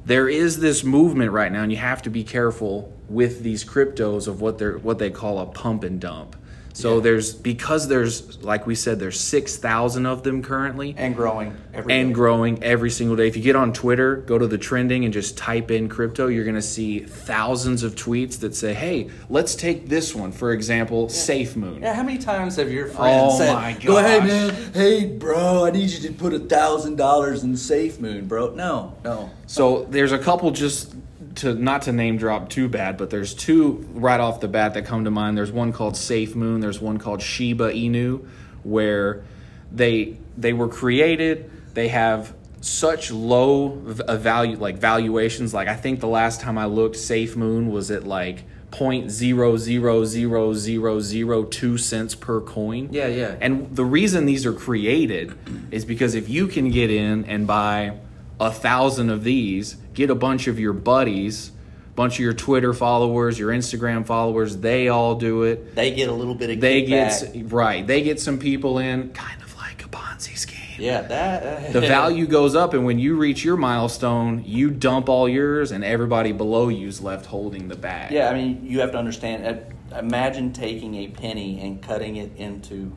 there 0.03 0.27
is 0.27 0.61
this 0.61 0.83
movement 0.83 1.31
right 1.31 1.51
now, 1.51 1.61
and 1.61 1.71
you 1.71 1.77
have 1.77 2.01
to 2.01 2.09
be 2.09 2.23
careful 2.23 2.91
with 3.07 3.43
these 3.43 3.63
cryptos 3.63 4.27
of 4.27 4.41
what 4.41 4.57
they're 4.57 4.79
what 4.79 4.97
they 4.97 5.11
call 5.11 5.37
a 5.37 5.45
pump 5.45 5.83
and 5.83 5.99
dump. 5.99 6.35
So 6.73 6.95
Yeah. 6.95 7.01
there's 7.03 7.33
because 7.33 7.87
there's 7.87 8.41
like 8.43 8.65
we 8.65 8.75
said, 8.75 8.99
there's 8.99 9.19
six 9.19 9.57
thousand 9.57 10.05
of 10.05 10.23
them 10.23 10.41
currently 10.41 10.95
and 10.97 11.15
growing 11.15 11.53
every 11.73 11.93
and 11.93 12.09
day. 12.09 12.13
growing 12.13 12.63
every 12.63 12.89
single 12.89 13.15
day. 13.15 13.27
If 13.27 13.35
you 13.35 13.43
get 13.43 13.55
on 13.55 13.73
Twitter, 13.73 14.17
go 14.17 14.37
to 14.37 14.47
the 14.47 14.57
trending 14.57 15.03
and 15.05 15.13
just 15.13 15.37
type 15.37 15.69
in 15.71 15.89
crypto, 15.89 16.27
you're 16.27 16.43
going 16.45 16.55
to 16.55 16.61
see 16.61 16.99
thousands 16.99 17.83
of 17.83 17.95
tweets 17.95 18.39
that 18.39 18.55
say, 18.55 18.73
"Hey, 18.73 19.09
let's 19.29 19.55
take 19.55 19.89
this 19.89 20.15
one 20.15 20.31
for 20.31 20.53
example, 20.53 21.07
SafeMoon." 21.07 21.81
Yeah, 21.81 21.93
how 21.93 22.03
many 22.03 22.17
times 22.17 22.55
have 22.55 22.71
your 22.71 22.87
friends 22.87 23.33
Oh 23.33 23.37
said, 23.37 23.53
my 23.53 23.73
"Go 23.73 23.97
ahead, 23.97 24.25
man. 24.25 24.55
Hey, 24.73 25.05
bro, 25.05 25.65
I 25.65 25.71
need 25.71 25.89
you 25.89 26.07
to 26.07 26.13
put 26.13 26.33
a 26.33 26.39
thousand 26.39 26.95
dollars 26.95 27.43
in 27.43 27.55
Safe 27.57 27.99
Moon, 27.99 28.27
bro." 28.27 28.53
No, 28.55 28.95
no. 29.03 29.29
So 29.47 29.85
there's 29.89 30.11
a 30.13 30.19
couple 30.19 30.51
just 30.51 30.95
to 31.35 31.53
not 31.53 31.83
to 31.83 31.91
name 31.91 32.17
drop 32.17 32.49
too 32.49 32.67
bad, 32.67 32.97
but 32.97 33.09
there's 33.09 33.33
two 33.33 33.85
right 33.93 34.19
off 34.19 34.39
the 34.39 34.47
bat 34.47 34.73
that 34.73 34.85
come 34.85 35.05
to 35.05 35.11
mind. 35.11 35.37
There's 35.37 35.51
one 35.51 35.71
called 35.71 35.97
Safe 35.97 36.35
Moon. 36.35 36.61
There's 36.61 36.81
one 36.81 36.97
called 36.97 37.21
Shiba 37.21 37.71
Inu, 37.71 38.27
where 38.63 39.23
they 39.71 40.17
they 40.37 40.53
were 40.53 40.67
created. 40.67 41.49
They 41.73 41.87
have 41.89 42.33
such 42.61 43.11
low 43.11 43.69
value 43.69 44.57
like 44.57 44.77
valuations. 44.77 45.53
Like 45.53 45.67
I 45.67 45.75
think 45.75 45.99
the 45.99 46.07
last 46.07 46.41
time 46.41 46.57
I 46.57 46.65
looked, 46.65 46.95
Safe 46.95 47.35
Moon 47.35 47.71
was 47.71 47.91
at 47.91 48.05
like 48.05 48.43
point 48.71 49.11
zero 49.11 49.57
zero 49.57 50.05
zero 50.05 50.53
zero 50.53 50.99
zero 50.99 51.43
two 51.43 51.77
cents 51.77 52.15
per 52.15 52.41
coin. 52.41 52.89
Yeah, 52.91 53.07
yeah. 53.07 53.35
And 53.41 53.75
the 53.75 53.85
reason 53.85 54.25
these 54.25 54.45
are 54.45 54.53
created 54.53 55.33
is 55.71 55.85
because 55.85 56.15
if 56.15 56.29
you 56.29 56.47
can 56.47 56.71
get 56.71 56.89
in 56.89 57.25
and 57.25 57.45
buy 57.45 57.97
a 58.41 58.51
thousand 58.51 59.09
of 59.11 59.23
these, 59.23 59.77
get 59.93 60.09
a 60.09 60.15
bunch 60.15 60.47
of 60.47 60.59
your 60.59 60.73
buddies, 60.73 61.51
bunch 61.95 62.15
of 62.15 62.19
your 62.19 62.33
Twitter 62.33 62.73
followers, 62.73 63.37
your 63.37 63.51
Instagram 63.51 64.05
followers, 64.05 64.57
they 64.57 64.87
all 64.87 65.15
do 65.15 65.43
it. 65.43 65.75
They 65.75 65.91
get 65.93 66.09
a 66.09 66.13
little 66.13 66.33
bit 66.35 66.49
of 66.49 66.59
They 66.59 66.81
get 66.81 67.23
right. 67.51 67.85
They 67.85 68.01
get 68.01 68.19
some 68.19 68.39
people 68.39 68.79
in, 68.79 69.09
kind 69.13 69.41
of 69.43 69.55
like 69.57 69.85
a 69.85 69.89
Ponzi 69.89 70.35
scheme. 70.35 70.57
yeah 70.79 71.01
that 71.03 71.71
The 71.71 71.81
value 71.97 72.25
goes 72.25 72.55
up, 72.55 72.73
and 72.73 72.83
when 72.83 72.97
you 72.97 73.15
reach 73.15 73.43
your 73.45 73.57
milestone, 73.57 74.43
you 74.45 74.71
dump 74.71 75.07
all 75.07 75.29
yours, 75.29 75.71
and 75.71 75.83
everybody 75.83 76.31
below 76.31 76.69
you's 76.69 76.99
left 77.01 77.27
holding 77.27 77.67
the 77.67 77.75
bag. 77.75 78.11
Yeah, 78.11 78.29
I 78.29 78.33
mean, 78.33 78.65
you 78.65 78.79
have 78.79 78.91
to 78.93 78.97
understand. 78.97 79.45
uh, 79.45 79.97
Imagine 79.99 80.53
taking 80.53 80.95
a 80.95 81.09
penny 81.09 81.59
and 81.61 81.81
cutting 81.81 82.15
it 82.15 82.31
into 82.37 82.93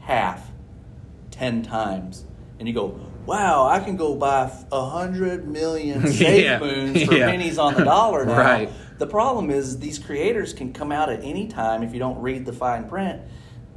half, 0.00 0.50
ten 1.30 1.62
times, 1.62 2.24
and 2.58 2.66
you 2.66 2.72
go, 2.74 2.98
"Wow, 3.26 3.66
I 3.66 3.80
can 3.80 3.96
go 3.96 4.14
buy 4.14 4.50
a 4.70 4.84
hundred 4.86 5.48
million 5.48 6.06
safe 6.12 6.44
Yeah, 6.44 6.58
moons 6.58 7.04
for 7.04 7.14
yeah. 7.14 7.30
pennies 7.30 7.58
on 7.58 7.74
the 7.74 7.84
dollar 7.84 8.24
now." 8.26 8.36
Right. 8.38 8.70
The 8.98 9.06
problem 9.06 9.50
is 9.50 9.78
these 9.78 9.98
creators 9.98 10.52
can 10.52 10.72
come 10.72 10.92
out 10.92 11.08
at 11.10 11.24
any 11.24 11.48
time 11.48 11.82
if 11.82 11.92
you 11.92 11.98
don't 11.98 12.20
read 12.20 12.44
the 12.46 12.52
fine 12.52 12.88
print. 12.88 13.20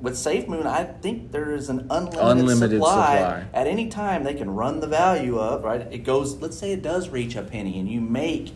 With 0.02 0.18
Safe 0.18 0.48
Moon, 0.48 0.68
I 0.68 0.84
think 0.84 1.32
there 1.32 1.54
is 1.56 1.70
an 1.70 1.88
unlimited, 1.90 2.20
Unlimited 2.22 2.80
supply. 2.82 3.18
supply. 3.18 3.46
At 3.54 3.66
any 3.66 3.88
time, 3.88 4.24
they 4.26 4.34
can 4.34 4.50
run 4.52 4.82
the 4.82 4.88
value 4.88 5.40
up. 5.40 5.64
Right? 5.64 5.82
It 5.92 6.00
goes. 6.00 6.36
Let's 6.36 6.58
say 6.58 6.74
it 6.74 6.82
does 6.82 7.10
reach 7.10 7.36
a 7.38 7.42
penny, 7.42 7.80
and 7.80 7.90
you 7.90 8.02
make 8.02 8.52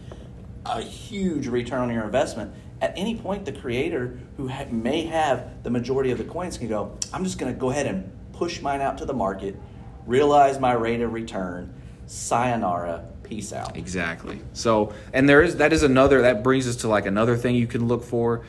a 0.66 0.82
huge 0.82 1.48
return 1.48 1.80
on 1.82 1.92
your 1.94 2.04
investment. 2.04 2.52
At 2.82 2.94
any 2.98 3.16
point, 3.16 3.46
the 3.46 3.54
creator 3.54 4.20
who 4.38 4.48
ha- 4.50 4.66
may 4.70 5.04
have 5.06 5.64
the 5.64 5.70
majority 5.70 6.12
of 6.12 6.18
the 6.18 6.24
coins 6.26 6.58
can 6.58 6.68
go, 6.68 6.98
I'm 7.14 7.24
just 7.24 7.40
going 7.40 7.52
to 7.52 7.58
go 7.60 7.70
ahead 7.72 7.88
and 7.88 8.12
push 8.34 8.62
mine 8.62 8.80
out 8.82 8.98
to 9.00 9.06
the 9.06 9.14
market, 9.14 9.56
realize 10.10 10.60
my 10.60 10.74
rate 10.74 11.02
of 11.02 11.14
return, 11.14 11.74
sayonara, 12.08 13.06
peace 13.24 13.54
out. 13.54 13.78
Exactly. 13.78 14.42
So, 14.54 14.94
and 15.14 15.30
there 15.30 15.42
is 15.42 15.58
that 15.58 15.72
is 15.72 15.84
another 15.84 16.24
that 16.24 16.44
brings 16.44 16.68
us 16.68 16.76
to 16.78 16.88
like 16.88 17.06
another 17.06 17.38
thing 17.38 17.56
you 17.56 17.68
can 17.68 17.88
look 17.88 18.04
for. 18.04 18.44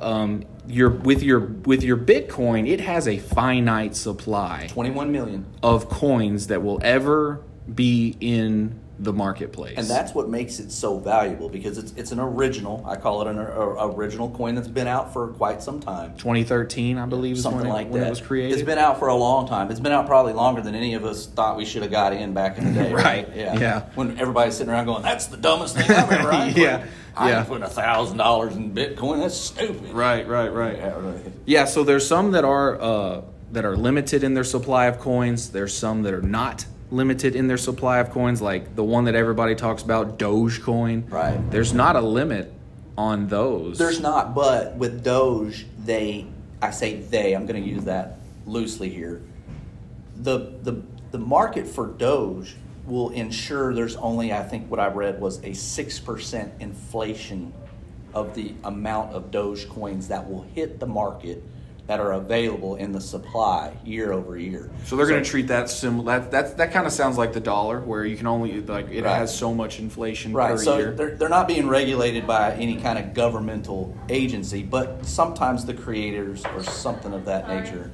Um, 0.00 0.44
your 0.66 0.90
with 0.90 1.22
your 1.22 1.40
with 1.40 1.82
your 1.82 1.96
Bitcoin, 1.96 2.68
it 2.68 2.80
has 2.80 3.08
a 3.08 3.18
finite 3.18 3.96
supply 3.96 4.66
21 4.70 5.10
million. 5.10 5.46
of 5.62 5.88
coins 5.88 6.48
that 6.48 6.62
will 6.62 6.78
ever 6.82 7.42
be 7.74 8.16
in 8.20 8.78
the 9.00 9.12
marketplace. 9.12 9.74
And 9.78 9.86
that's 9.86 10.12
what 10.12 10.28
makes 10.28 10.58
it 10.58 10.72
so 10.72 10.98
valuable 10.98 11.48
because 11.48 11.78
it's, 11.78 11.92
it's 11.96 12.10
an 12.10 12.18
original. 12.18 12.84
I 12.84 12.96
call 12.96 13.22
it 13.22 13.28
an 13.28 13.38
original 13.38 14.28
coin 14.30 14.56
that's 14.56 14.66
been 14.68 14.88
out 14.88 15.12
for 15.12 15.28
quite 15.28 15.62
some 15.62 15.78
time. 15.78 16.14
2013, 16.16 16.98
I 16.98 17.06
believe, 17.06 17.38
something 17.38 17.66
it, 17.66 17.72
like 17.72 17.88
when 17.90 18.00
that. 18.00 18.08
it 18.08 18.10
was 18.10 18.20
created. 18.20 18.54
It's 18.54 18.62
been 18.66 18.78
out 18.78 18.98
for 18.98 19.06
a 19.08 19.14
long 19.14 19.46
time. 19.46 19.70
It's 19.70 19.78
been 19.78 19.92
out 19.92 20.06
probably 20.06 20.32
longer 20.32 20.60
than 20.62 20.74
any 20.74 20.94
of 20.94 21.04
us 21.04 21.26
thought 21.26 21.56
we 21.56 21.64
should 21.64 21.82
have 21.82 21.92
got 21.92 22.12
in 22.12 22.34
back 22.34 22.58
in 22.58 22.74
the 22.74 22.82
day. 22.82 22.92
Right, 22.98 23.28
Yeah. 23.36 23.58
yeah. 23.58 23.82
When 23.94 24.18
everybody's 24.18 24.54
sitting 24.56 24.72
around 24.72 24.86
going, 24.86 25.02
"That's 25.02 25.26
the 25.26 25.36
dumbest 25.36 25.76
thing 25.76 25.88
I've 25.90 26.10
ever." 26.10 26.32
I 26.32 26.48
Yeah, 26.48 26.84
I 27.16 27.30
yeah. 27.30 27.44
putting 27.44 27.62
a 27.62 27.68
thousand 27.68 28.16
dollars 28.16 28.56
in 28.56 28.74
Bitcoin. 28.74 29.20
That's 29.20 29.36
stupid. 29.36 29.90
right, 29.92 30.26
right, 30.26 30.48
right. 30.52 30.76
Yeah, 30.76 30.98
right. 30.98 31.32
Yeah, 31.46 31.64
so 31.66 31.84
there's 31.84 32.06
some 32.06 32.32
that 32.32 32.44
are 32.44 32.80
uh, 32.80 33.20
that 33.52 33.64
are 33.64 33.76
limited 33.76 34.24
in 34.24 34.34
their 34.34 34.42
supply 34.44 34.86
of 34.86 34.98
coins. 34.98 35.50
There's 35.50 35.72
some 35.72 36.02
that 36.02 36.14
are 36.14 36.20
not 36.22 36.66
limited 36.90 37.36
in 37.36 37.46
their 37.48 37.58
supply 37.58 37.98
of 37.98 38.10
coins, 38.10 38.40
like 38.40 38.74
the 38.74 38.84
one 38.84 39.04
that 39.04 39.14
everybody 39.14 39.54
talks 39.54 39.82
about, 39.82 40.18
Dogecoin. 40.18 41.10
Right. 41.10 41.38
There's 41.50 41.72
not 41.72 41.96
a 41.96 42.00
limit 42.00 42.52
on 42.96 43.28
those. 43.28 43.78
There's 43.78 44.00
not, 44.00 44.34
but 44.34 44.76
with 44.76 45.04
Doge, 45.04 45.66
they 45.84 46.26
I 46.60 46.70
say 46.70 46.96
they, 46.96 47.34
I'm 47.34 47.46
going 47.46 47.62
to 47.62 47.68
use 47.68 47.84
that 47.84 48.18
loosely 48.46 48.88
here. 48.88 49.22
The 50.16 50.52
the 50.62 50.82
the 51.10 51.18
market 51.18 51.66
for 51.66 51.86
Doge 51.86 52.56
will 52.86 53.10
ensure 53.10 53.74
there's 53.74 53.96
only 53.96 54.32
I 54.32 54.42
think 54.42 54.70
what 54.70 54.80
I 54.80 54.88
read 54.88 55.20
was 55.20 55.38
a 55.38 55.50
6% 55.50 56.60
inflation 56.60 57.52
of 58.14 58.34
the 58.34 58.54
amount 58.64 59.12
of 59.12 59.30
Doge 59.30 59.68
coins 59.68 60.08
that 60.08 60.28
will 60.28 60.42
hit 60.54 60.80
the 60.80 60.86
market 60.86 61.42
that 61.88 62.00
are 62.00 62.12
available 62.12 62.76
in 62.76 62.92
the 62.92 63.00
supply 63.00 63.72
year 63.82 64.12
over 64.12 64.36
year. 64.36 64.70
so 64.84 64.94
they're 64.94 65.06
going 65.06 65.22
to 65.24 65.28
treat 65.28 65.48
that 65.48 65.70
similar. 65.70 66.20
That 66.20 66.30
that 66.30 66.56
that 66.58 66.70
kind 66.72 66.86
of 66.86 66.92
sounds 66.92 67.16
like 67.16 67.32
the 67.32 67.40
dollar, 67.40 67.80
where 67.80 68.04
you 68.04 68.14
can 68.16 68.26
only 68.26 68.60
like 68.60 68.90
it 68.90 69.02
Right. 69.04 69.16
has 69.16 69.34
so 69.36 69.54
much 69.54 69.78
inflation 69.80 70.34
Right, 70.34 70.50
per 70.50 70.58
so 70.58 70.76
year. 70.78 70.92
they're, 70.92 71.16
they're 71.16 71.28
not 71.30 71.48
being 71.48 71.66
regulated 71.66 72.26
by 72.26 72.52
any 72.52 72.76
kind 72.76 72.98
of 72.98 73.14
governmental 73.14 73.96
agency, 74.10 74.62
but 74.62 75.06
sometimes 75.06 75.64
the 75.64 75.72
creators 75.72 76.44
or 76.54 76.62
something 76.62 77.14
of 77.14 77.24
that 77.24 77.48
nature. 77.48 77.90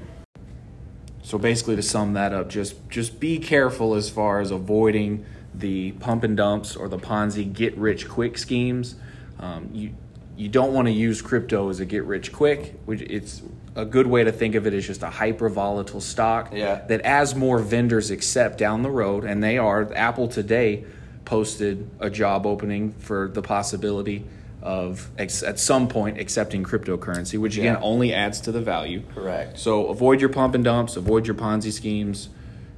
So 1.23 1.39
basically, 1.39 1.77
to 1.77 1.83
sum 1.83 2.15
that 2.15 2.33
up, 2.33 2.49
just 2.49 2.75
just 2.91 3.21
be 3.21 3.39
careful 3.39 3.95
as 3.95 4.11
far 4.11 4.41
as 4.41 4.51
avoiding 4.51 5.25
the 5.55 5.93
pump 5.93 6.25
and 6.25 6.37
dumps 6.37 6.75
or 6.75 6.89
the 6.89 6.99
Ponzi 6.99 7.51
get 7.51 7.77
rich 7.79 8.09
quick 8.09 8.37
schemes. 8.39 8.97
Um, 9.39 9.71
you 9.73 9.95
you 10.37 10.49
don't 10.49 10.73
want 10.73 10.89
to 10.89 10.93
use 10.93 11.23
crypto 11.23 11.69
as 11.71 11.79
a 11.79 11.85
get 11.87 12.03
rich 12.05 12.33
quick. 12.33 12.75
Which 12.87 13.01
it's 13.03 13.41
a 13.77 13.85
good 13.85 14.07
way 14.07 14.25
to 14.25 14.33
think 14.33 14.55
of 14.55 14.67
it 14.67 14.75
is 14.75 14.87
just 14.87 15.03
a 15.03 15.11
hyper 15.11 15.49
volatile 15.49 16.01
stock. 16.01 16.51
Yeah. 16.53 16.83
That 16.87 17.01
as 17.03 17.35
more 17.35 17.59
vendors 17.59 18.11
accept 18.11 18.59
down 18.59 18.83
the 18.83 18.91
road, 18.91 19.25
and 19.25 19.43
they 19.43 19.59
are 19.59 19.93
Apple 19.95 20.29
today 20.29 20.85
posted 21.25 21.89
a 22.01 22.11
job 22.11 22.47
opening 22.47 22.93
for 22.99 23.29
the 23.29 23.43
possibility 23.43 24.25
of 24.63 25.11
ex- 25.19 25.43
at 25.43 25.59
some 25.59 25.89
point 25.89 26.19
accepting 26.19 26.63
cryptocurrency, 26.65 27.39
which 27.39 27.57
again 27.59 27.75
Yeah. 27.75 27.81
only 27.83 28.15
adds 28.15 28.41
to 28.43 28.53
the 28.53 28.61
value. 28.61 29.03
Correct. 29.15 29.59
So 29.59 29.89
avoid 29.89 30.21
your 30.21 30.31
pump 30.31 30.55
and 30.55 30.65
dumps, 30.65 30.97
avoid 30.97 31.27
your 31.27 31.35
Ponzi 31.35 31.73
schemes, 31.73 32.29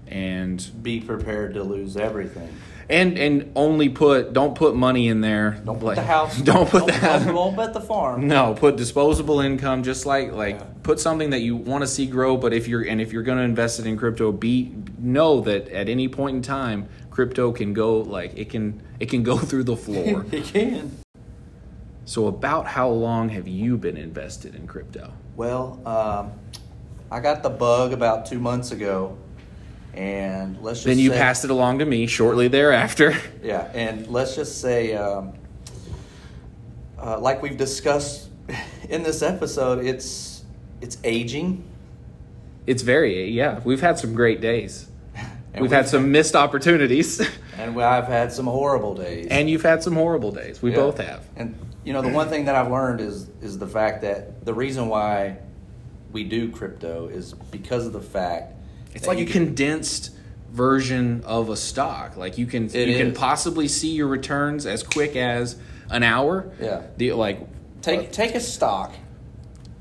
and 0.08 0.64
Be 0.82 1.00
prepared 1.00 1.54
to 1.54 1.62
lose 1.62 1.96
everything. 1.96 2.48
And 2.88 3.18
and 3.18 3.52
only 3.56 3.88
put 3.88 4.32
don't 4.32 4.54
put 4.54 4.74
money 4.76 5.08
in 5.08 5.20
there. 5.20 5.60
Don't 5.64 5.78
put 5.78 5.86
like- 5.86 5.96
the 5.96 6.02
house. 6.02 6.40
Don't 6.42 6.68
put 6.68 6.86
the 6.86 6.92
don't, 6.92 7.00
house. 7.00 7.24
Don't, 7.24 7.34
don't 7.34 7.56
bet 7.56 7.72
the 7.74 7.80
farm. 7.80 8.28
No, 8.28 8.54
put 8.54 8.76
disposable 8.76 9.40
income. 9.40 9.82
Just 9.82 10.06
like 10.06 10.32
like 10.32 10.56
Yeah. 10.56 10.66
put 10.82 11.00
something 11.00 11.30
that 11.30 11.40
you 11.40 11.56
want 11.56 11.82
to 11.82 11.86
see 11.88 12.06
grow. 12.06 12.36
But 12.36 12.52
if 12.52 12.68
you're 12.68 12.82
and 12.82 13.00
if 13.00 13.12
you're 13.12 13.22
going 13.24 13.38
to 13.38 13.44
invest 13.44 13.80
it 13.80 13.86
in 13.86 13.96
crypto, 13.96 14.30
be 14.32 14.72
know 14.98 15.40
that 15.42 15.68
at 15.68 15.88
any 15.88 16.08
point 16.08 16.36
in 16.36 16.42
time, 16.42 16.88
crypto 17.10 17.50
can 17.52 17.72
go 17.72 17.98
like 17.98 18.36
it 18.36 18.50
can 18.50 18.82
it 19.00 19.06
can 19.10 19.22
go 19.22 19.36
through 19.48 19.64
the 19.64 19.76
floor. 19.76 20.24
it 20.32 20.44
can. 20.44 20.92
so 22.04 22.28
about 22.28 22.66
how 22.66 22.88
long 22.88 23.30
have 23.30 23.48
you 23.48 23.76
been 23.76 23.96
invested 23.96 24.54
in 24.54 24.66
crypto? 24.66 25.12
Well, 25.34 25.80
um, 25.84 26.32
I 27.10 27.20
got 27.20 27.42
the 27.42 27.50
bug 27.50 27.92
about 27.92 28.26
two 28.26 28.38
months 28.38 28.70
ago, 28.72 29.18
and 29.96 30.60
let's 30.62 30.78
just 30.78 30.86
Then 30.86 30.98
you 30.98 31.10
say, 31.10 31.16
passed 31.16 31.44
it 31.44 31.50
along 31.50 31.78
to 31.78 31.86
me 31.86 32.06
shortly 32.06 32.48
thereafter. 32.48 33.16
Yeah, 33.42 33.70
and 33.74 34.08
let's 34.08 34.34
just 34.34 34.60
say, 34.60 34.94
um, 34.94 35.32
uh, 37.00 37.18
like 37.20 37.42
we've 37.42 37.56
discussed 37.56 38.28
in 38.88 39.02
this 39.04 39.22
episode, 39.22 39.84
it's 39.84 40.44
it's 40.80 40.98
aging. 41.04 41.62
It's 42.66 42.82
very 42.82 43.30
yeah. 43.30 43.60
We've 43.64 43.80
had 43.80 43.98
some 43.98 44.14
great 44.14 44.40
days. 44.40 44.88
And 45.54 45.62
we've, 45.62 45.72
had 45.72 45.88
some 45.88 46.12
missed 46.12 46.36
opportunities, 46.36 47.18
and 47.56 47.80
I've 47.80 48.08
had 48.08 48.30
some 48.30 48.44
horrible 48.44 48.94
days. 48.94 49.28
and 49.30 49.48
you've 49.48 49.62
had 49.62 49.82
some 49.82 49.94
horrible 49.94 50.30
days. 50.30 50.60
We 50.60 50.72
Yeah. 50.72 50.76
both 50.76 50.98
have. 50.98 51.26
And 51.34 51.54
you 51.82 51.94
know, 51.94 52.02
the 52.02 52.10
one 52.10 52.28
thing 52.28 52.44
that 52.44 52.54
I've 52.54 52.70
learned 52.70 53.00
is 53.00 53.30
is 53.40 53.58
the 53.58 53.66
fact 53.66 54.02
that 54.02 54.44
the 54.44 54.52
reason 54.52 54.88
why 54.88 55.38
we 56.12 56.24
do 56.24 56.50
crypto 56.50 57.08
is 57.08 57.32
because 57.50 57.86
of 57.86 57.94
the 57.94 58.02
fact 58.02 58.52
It's 58.96 59.06
like 59.06 59.18
a 59.18 59.26
condensed 59.26 60.10
version 60.50 61.22
of 61.24 61.50
a 61.50 61.56
stock. 61.56 62.16
Like 62.16 62.38
you 62.38 62.46
can 62.46 62.66
It 62.74 62.88
you 62.88 62.96
can 62.96 63.12
possibly 63.12 63.68
see 63.68 63.92
your 63.92 64.06
returns 64.06 64.66
as 64.66 64.82
quick 64.82 65.16
as 65.16 65.56
an 65.90 66.02
hour. 66.02 66.50
Yeah. 66.60 66.82
The 66.96 67.12
like 67.12 67.46
take 67.82 68.00
uh, 68.00 68.12
take 68.12 68.34
a 68.34 68.40
stock, 68.40 68.94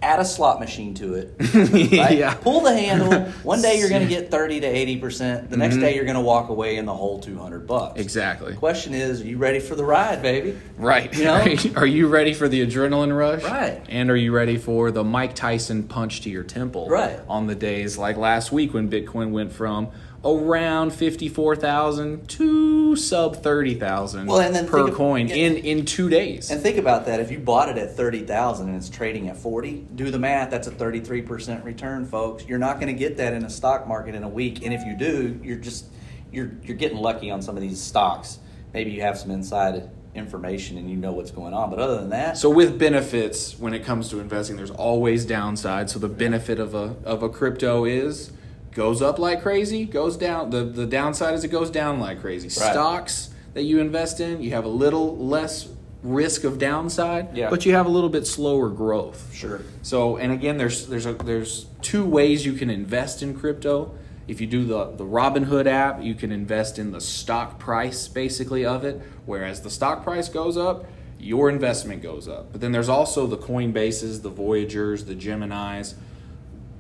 add 0.06 0.20
a 0.20 0.26
slot 0.26 0.60
machine 0.60 0.94
to 0.96 1.16
it, 1.16 1.34
right? 1.54 2.18
yeah. 2.18 2.34
Pull 2.36 2.62
the 2.62 2.74
handle. 2.78 3.22
One 3.44 3.62
day 3.62 3.80
you're 3.80 3.90
going 3.90 4.04
to 4.08 4.08
get 4.08 4.30
thirty 4.32 4.60
to 4.60 4.68
eighty 4.68 4.98
percent. 4.98 5.50
The 5.50 5.58
next 5.58 5.76
Mhm. 5.78 5.82
day 5.82 5.96
you're 5.96 6.06
going 6.06 6.16
to 6.16 6.22
walk 6.22 6.50
away 6.50 6.78
in 6.78 6.86
the 6.86 6.94
whole 6.94 7.20
two 7.20 7.38
hundred 7.38 7.66
bucks. 7.68 8.00
Exactly. 8.00 8.52
The 8.52 8.58
question 8.58 8.94
is, 8.94 9.22
are 9.22 9.26
you 9.26 9.38
ready 9.38 9.60
for 9.60 9.76
the 9.76 9.84
ride, 9.84 10.22
baby? 10.22 10.58
Right. 10.78 11.14
You 11.16 11.24
know? 11.26 11.56
Are 11.76 11.86
you 11.88 12.08
ready 12.08 12.34
for 12.34 12.48
the 12.48 12.66
adrenaline 12.66 13.16
rush? 13.18 13.44
Right. 13.44 13.82
And 13.90 14.10
are 14.12 14.16
you 14.16 14.32
ready 14.34 14.58
for 14.58 14.92
the 14.92 15.04
Mike 15.04 15.34
Tyson 15.36 15.84
punch 15.84 16.22
to 16.22 16.30
your 16.30 16.44
temple? 16.44 16.88
Right. 16.90 17.20
On 17.28 17.48
the 17.48 17.56
days 17.56 17.98
like 17.98 18.18
last 18.18 18.52
week 18.52 18.74
when 18.74 18.90
Bitcoin 18.90 19.32
went 19.32 19.52
from 19.52 19.90
around 20.26 20.92
54,000 20.92 22.28
to 22.30 22.96
sub 22.96 23.36
30,000 23.38 24.26
Well, 24.26 24.40
and 24.40 24.56
then 24.56 24.68
per 24.68 24.88
of- 24.88 24.94
coin 24.96 25.28
yeah. 25.28 25.36
in 25.36 25.58
in 25.58 25.86
2 25.86 26.10
days. 26.10 26.50
And 26.52 26.62
think 26.62 26.78
about 26.78 27.06
that. 27.06 27.20
If 27.20 27.32
you 27.32 27.40
bought 27.40 27.70
it 27.70 27.78
at 27.78 27.96
thirty 27.96 28.22
thousand 28.22 28.68
and 28.70 28.78
it's 28.78 28.90
trading 28.90 29.30
at 29.30 29.38
forty, 29.38 29.86
do 29.96 30.10
the 30.12 30.20
math. 30.20 30.50
That's 30.50 30.68
a 30.68 30.72
thirty-three 30.72 31.22
percent 31.22 31.64
return, 31.64 32.06
folks. 32.06 32.46
You're 32.48 32.58
not 32.60 32.80
going 32.80 32.94
to 32.94 32.98
get 33.00 33.18
that 33.18 33.34
in 33.34 33.46
a 33.46 33.50
stock 33.50 33.88
market 33.88 34.16
in 34.16 34.24
a 34.24 34.30
week. 34.30 34.66
And 34.66 34.74
if 34.74 34.84
you 34.86 34.96
do, 34.98 35.40
you're 35.44 35.58
just 35.58 35.86
you're 36.32 36.52
you're 36.64 36.78
getting 36.78 36.98
lucky 36.98 37.30
on 37.32 37.42
some 37.42 37.56
of 37.56 37.62
these 37.62 37.80
stocks. 37.80 38.40
Maybe 38.74 38.92
you 38.92 39.02
have 39.02 39.18
some 39.18 39.32
inside 39.32 39.90
information 40.16 40.78
and 40.78 40.90
you 40.90 40.96
know 40.96 41.12
what's 41.12 41.32
going 41.32 41.54
on. 41.54 41.70
But 41.70 41.80
other 41.80 41.98
than 41.98 42.10
that, 42.12 42.38
So 42.38 42.50
with 42.50 42.80
benefits, 42.80 43.60
when 43.60 43.74
it 43.74 43.84
comes 43.84 44.10
to 44.10 44.20
investing, 44.22 44.56
there's 44.56 44.72
always 44.72 45.26
downside. 45.26 45.90
So 45.90 46.00
the 46.00 46.08
benefit 46.10 46.58
of 46.60 46.74
a 46.74 46.96
of 47.04 47.22
a 47.22 47.30
crypto 47.30 47.86
is 47.86 48.32
goes 48.76 49.02
up 49.02 49.18
like 49.18 49.42
crazy, 49.42 49.86
goes 49.86 50.16
down. 50.18 50.52
The 50.52 50.64
the 50.64 50.86
downside 50.86 51.34
is 51.34 51.44
it 51.44 51.48
goes 51.48 51.72
down 51.72 52.00
like 52.00 52.22
crazy. 52.22 52.48
Right. 52.48 52.72
Stocks 52.72 53.32
that 53.56 53.64
you 53.64 53.80
invest 53.80 54.20
in, 54.20 54.42
you 54.44 54.52
have 54.52 54.66
a 54.66 54.70
little 54.70 55.18
less 55.18 55.68
risk 56.04 56.44
of 56.44 56.60
downside, 56.60 57.36
Yeah. 57.36 57.50
but 57.50 57.66
you 57.66 57.74
have 57.74 57.88
a 57.88 57.90
little 57.90 58.10
bit 58.10 58.28
slower 58.28 58.70
growth. 58.70 59.34
sure. 59.34 59.62
So, 59.82 60.18
and 60.18 60.32
again, 60.32 60.58
there's 60.58 60.86
there's 60.88 61.08
a, 61.08 61.14
there's 61.14 61.66
two 61.82 62.06
ways 62.06 62.46
you 62.46 62.54
can 62.54 62.70
invest 62.70 63.24
in 63.24 63.34
crypto. 63.34 63.96
If 64.28 64.40
you 64.42 64.48
do 64.48 64.66
the 64.66 64.92
the 64.92 65.06
Robinhood 65.06 65.66
app, 65.68 66.04
you 66.04 66.14
can 66.14 66.32
invest 66.32 66.78
in 66.78 66.92
the 66.92 67.02
stock 67.02 67.58
price 67.60 68.08
basically 68.08 68.66
of 68.66 68.84
it. 68.84 69.02
Whereas 69.26 69.62
the 69.62 69.70
stock 69.70 70.04
price 70.04 70.30
goes 70.30 70.58
up, 70.58 70.86
your 71.20 71.50
investment 71.50 72.04
goes 72.04 72.28
up. 72.28 72.52
But 72.52 72.62
then 72.62 72.72
there's 72.72 72.90
also 72.90 73.26
the 73.26 73.38
Coinbases, 73.38 74.22
the 74.22 74.30
Voyagers, 74.30 75.06
the 75.06 75.16
Gemini's. 75.16 75.96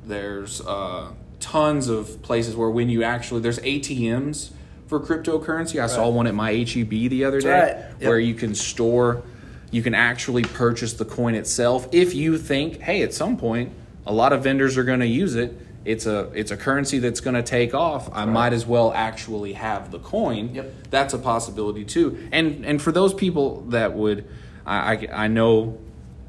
There's 0.05 0.61
uh, 0.61 1.11
tons 1.39 1.87
of 1.87 2.21
places 2.21 2.55
where 2.55 2.69
when 2.69 2.89
you 2.89 3.03
actually 3.03 3.41
there's 3.41 3.59
ATMs 3.59 4.51
for 4.87 4.99
cryptocurrency. 4.99 5.81
I 5.81 5.87
saw 5.87 6.09
one 6.09 6.27
at 6.27 6.35
my 6.35 6.51
HEB 6.53 6.89
the 6.89 7.25
other 7.25 7.41
day 7.41 7.49
Right. 7.59 7.75
Yep. 7.99 8.09
where 8.09 8.19
you 8.19 8.33
can 8.35 8.53
store 8.55 9.23
you 9.71 9.81
can 9.81 9.93
actually 9.95 10.43
purchase 10.43 10.93
the 10.93 11.05
coin 11.05 11.35
itself 11.35 11.87
if 11.91 12.13
you 12.13 12.37
think 12.37 12.79
hey 12.81 13.01
at 13.01 13.13
some 13.13 13.35
point 13.35 13.73
a 14.05 14.13
lot 14.13 14.31
of 14.31 14.43
vendors 14.43 14.77
are 14.77 14.83
going 14.83 14.99
to 14.99 15.07
use 15.07 15.35
it 15.35 15.57
it's 15.83 16.05
a 16.05 16.29
it's 16.33 16.51
a 16.51 16.55
currency 16.57 16.99
that's 16.99 17.19
going 17.19 17.33
to 17.35 17.41
take 17.43 17.73
off 17.73 18.07
i 18.13 18.23
might 18.25 18.53
as 18.53 18.65
well 18.65 18.93
actually 18.93 19.53
have 19.53 19.89
the 19.91 19.99
coin 19.99 20.53
Yep. 20.53 20.73
that's 20.91 21.13
a 21.15 21.17
possibility 21.17 21.83
too 21.83 22.15
and 22.31 22.63
and 22.65 22.79
for 22.81 22.91
those 22.91 23.13
people 23.13 23.61
that 23.69 23.93
would 23.93 24.25
i 24.65 24.93
i, 24.93 25.07
I 25.25 25.27
know 25.27 25.77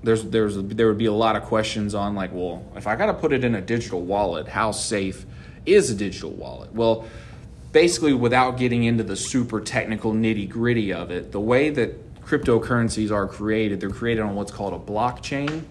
there's 0.07 0.23
there's 0.25 0.57
there 0.57 0.87
would 0.87 0.97
be 0.97 1.07
a 1.07 1.13
lot 1.13 1.37
of 1.37 1.43
questions 1.43 1.95
on 1.95 2.15
like 2.15 2.33
well 2.33 2.65
if 2.77 2.87
i 2.87 2.95
got 2.95 3.07
to 3.07 3.15
put 3.15 3.33
it 3.33 3.45
in 3.45 3.57
a 3.57 3.61
digital 3.61 4.01
wallet 4.01 4.47
how 4.47 4.71
safe 4.71 5.27
is 5.67 5.91
a 5.91 5.95
digital 5.97 6.31
wallet? 6.31 6.73
Well 6.73 7.07
basically 7.73 8.15
without 8.15 8.57
getting 8.57 8.85
into 8.85 9.03
the 9.03 9.17
super 9.17 9.61
technical 9.61 10.13
nitty 10.15 10.49
gritty 10.49 10.93
of 10.93 11.11
it 11.11 11.33
the 11.33 11.41
way 11.41 11.71
that 11.71 12.23
cryptocurrencies 12.23 13.11
are 13.11 13.27
created 13.27 13.81
they're 13.81 13.91
created 13.91 14.23
on 14.23 14.35
what's 14.35 14.53
called 14.53 14.73
a 14.73 14.79
blockchain 14.79 15.65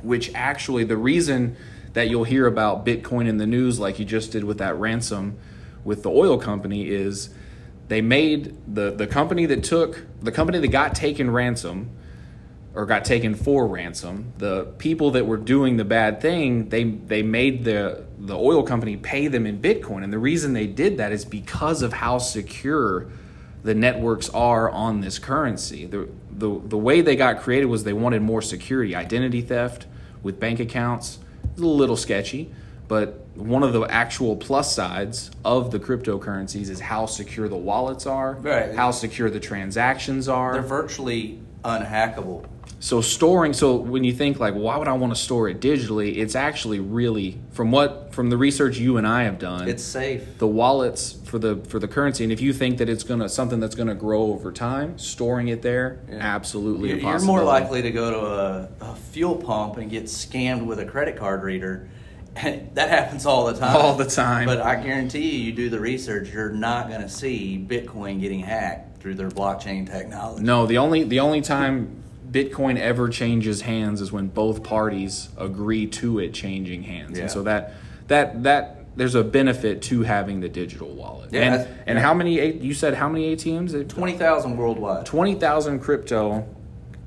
which 0.00 0.32
actually 0.34 0.84
the 0.84 0.96
reason 0.96 1.56
that 1.92 2.08
you'll 2.08 2.24
hear 2.24 2.46
about 2.46 2.86
bitcoin 2.86 3.26
in 3.26 3.36
the 3.36 3.46
news 3.46 3.80
like 3.80 3.98
you 3.98 4.04
just 4.04 4.30
did 4.32 4.44
with 4.44 4.58
that 4.58 4.78
ransom 4.78 5.36
with 5.84 6.04
the 6.04 6.10
oil 6.10 6.38
company 6.38 6.88
is 6.88 7.30
they 7.88 8.00
made 8.00 8.56
the 8.72 8.92
the 8.92 9.06
company 9.06 9.44
that 9.44 9.64
took 9.64 10.06
the 10.22 10.32
company 10.32 10.58
that 10.58 10.68
got 10.68 10.94
taken 10.94 11.30
ransom 11.30 11.90
or 12.76 12.84
got 12.84 13.06
taken 13.06 13.34
for 13.34 13.66
ransom. 13.66 14.32
The 14.36 14.64
people 14.76 15.12
that 15.12 15.26
were 15.26 15.38
doing 15.38 15.78
the 15.78 15.84
bad 15.84 16.20
thing, 16.20 16.68
they 16.68 16.84
they 16.84 17.22
made 17.22 17.64
the 17.64 18.04
the 18.18 18.36
oil 18.36 18.62
company 18.62 18.96
pay 18.98 19.28
them 19.28 19.46
in 19.46 19.60
Bitcoin, 19.60 20.04
and 20.04 20.12
the 20.12 20.18
reason 20.18 20.52
they 20.52 20.66
did 20.66 20.98
that 20.98 21.10
is 21.10 21.24
because 21.24 21.80
of 21.82 21.94
how 21.94 22.18
secure 22.18 23.06
the 23.64 23.74
networks 23.74 24.28
are 24.28 24.70
on 24.70 25.00
this 25.00 25.18
currency. 25.18 25.86
The 25.86 26.06
the 26.30 26.60
the 26.64 26.76
way 26.78 27.00
they 27.00 27.16
got 27.16 27.40
created 27.40 27.66
was 27.66 27.84
they 27.84 27.94
wanted 27.94 28.20
more 28.20 28.42
security, 28.42 28.94
identity 28.94 29.40
theft 29.40 29.86
with 30.22 30.38
bank 30.38 30.60
accounts. 30.60 31.18
It's 31.52 31.62
a 31.62 31.66
little 31.66 31.96
sketchy, 31.96 32.52
but 32.88 33.20
one 33.34 33.62
of 33.62 33.72
the 33.72 33.82
actual 33.84 34.36
plus 34.36 34.74
sides 34.74 35.30
of 35.46 35.70
the 35.70 35.78
cryptocurrencies 35.78 36.68
is 36.68 36.80
how 36.80 37.06
secure 37.06 37.48
the 37.48 37.56
wallets 37.56 38.06
are, 38.06 38.34
Right. 38.34 38.74
how 38.74 38.90
secure 38.90 39.30
the 39.30 39.40
transactions 39.40 40.28
are. 40.28 40.52
They're 40.52 40.62
virtually 40.62 41.38
unhackable. 41.66 42.44
So 42.78 43.00
storing, 43.00 43.52
so 43.54 43.76
when 43.76 44.04
you 44.04 44.12
think 44.12 44.38
like, 44.38 44.54
why 44.54 44.76
would 44.76 44.86
I 44.86 44.92
want 44.92 45.14
to 45.14 45.18
store 45.20 45.48
it 45.48 45.60
digitally? 45.60 46.18
It's 46.18 46.34
actually 46.34 46.78
really, 46.78 47.38
from 47.50 47.70
what 47.70 48.12
from 48.12 48.28
the 48.28 48.36
research 48.36 48.78
you 48.78 48.98
and 48.98 49.06
I 49.06 49.24
have 49.24 49.38
done, 49.38 49.66
It's 49.68 49.82
safe. 49.82 50.38
the 50.38 50.46
wallets 50.46 51.12
for 51.24 51.38
the 51.38 51.56
for 51.68 51.78
the 51.78 51.88
currency. 51.88 52.22
And 52.22 52.32
if 52.32 52.40
you 52.40 52.52
think 52.52 52.78
that 52.78 52.88
it's 52.88 53.02
gonna 53.02 53.28
something 53.30 53.60
that's 53.60 53.74
gonna 53.74 53.94
grow 53.94 54.24
over 54.24 54.52
time, 54.52 54.98
storing 54.98 55.48
it 55.48 55.62
there, 55.62 56.00
Yeah. 56.08 56.18
absolutely 56.20 56.90
You're 56.90 56.98
you're 56.98 57.20
more 57.20 57.42
likely 57.42 57.80
to 57.82 57.90
go 57.90 58.10
to 58.10 58.26
a, 58.26 58.68
a 58.92 58.94
fuel 58.96 59.36
pump 59.36 59.78
and 59.78 59.90
get 59.90 60.04
scammed 60.04 60.66
with 60.66 60.78
a 60.78 60.84
credit 60.84 61.16
card 61.16 61.42
reader. 61.42 61.88
that 62.34 62.90
happens 62.90 63.24
all 63.24 63.46
the 63.46 63.54
time. 63.54 63.74
All 63.76 63.94
the 63.94 64.04
time. 64.04 64.44
But 64.46 64.60
I 64.60 64.76
guarantee 64.76 65.30
you, 65.36 65.44
you 65.44 65.52
do 65.52 65.70
the 65.70 65.80
research, 65.80 66.28
you're 66.30 66.50
not 66.50 66.90
going 66.90 67.00
to 67.00 67.08
see 67.08 67.64
Bitcoin 67.66 68.20
getting 68.20 68.40
hacked 68.40 68.85
through 69.06 69.14
their 69.14 69.30
blockchain 69.30 69.88
technology. 69.88 70.42
No, 70.42 70.66
the 70.66 70.78
only 70.78 71.04
the 71.04 71.20
only 71.20 71.40
time 71.40 72.02
Bitcoin 72.28 72.76
ever 72.76 73.08
changes 73.08 73.60
hands 73.60 74.00
is 74.00 74.10
when 74.10 74.26
both 74.26 74.64
parties 74.64 75.28
agree 75.36 75.86
to 75.86 76.18
it 76.18 76.34
changing 76.34 76.82
hands. 76.82 77.16
Yeah. 77.16 77.22
And 77.22 77.30
so 77.30 77.44
that 77.44 77.74
that 78.08 78.42
that 78.42 78.96
there's 78.96 79.14
a 79.14 79.22
benefit 79.22 79.82
to 79.82 80.02
having 80.02 80.40
the 80.40 80.48
digital 80.48 80.88
wallet. 80.88 81.32
Yeah, 81.32 81.54
and 81.54 81.68
and 81.86 81.98
how 82.00 82.14
many 82.14 82.50
you 82.56 82.74
said 82.74 82.94
how 82.94 83.08
many 83.08 83.36
ATMs? 83.36 83.88
Twenty 83.88 84.14
thousand 84.14 84.56
worldwide. 84.56 85.06
20,000 85.06 85.78
crypto 85.78 86.44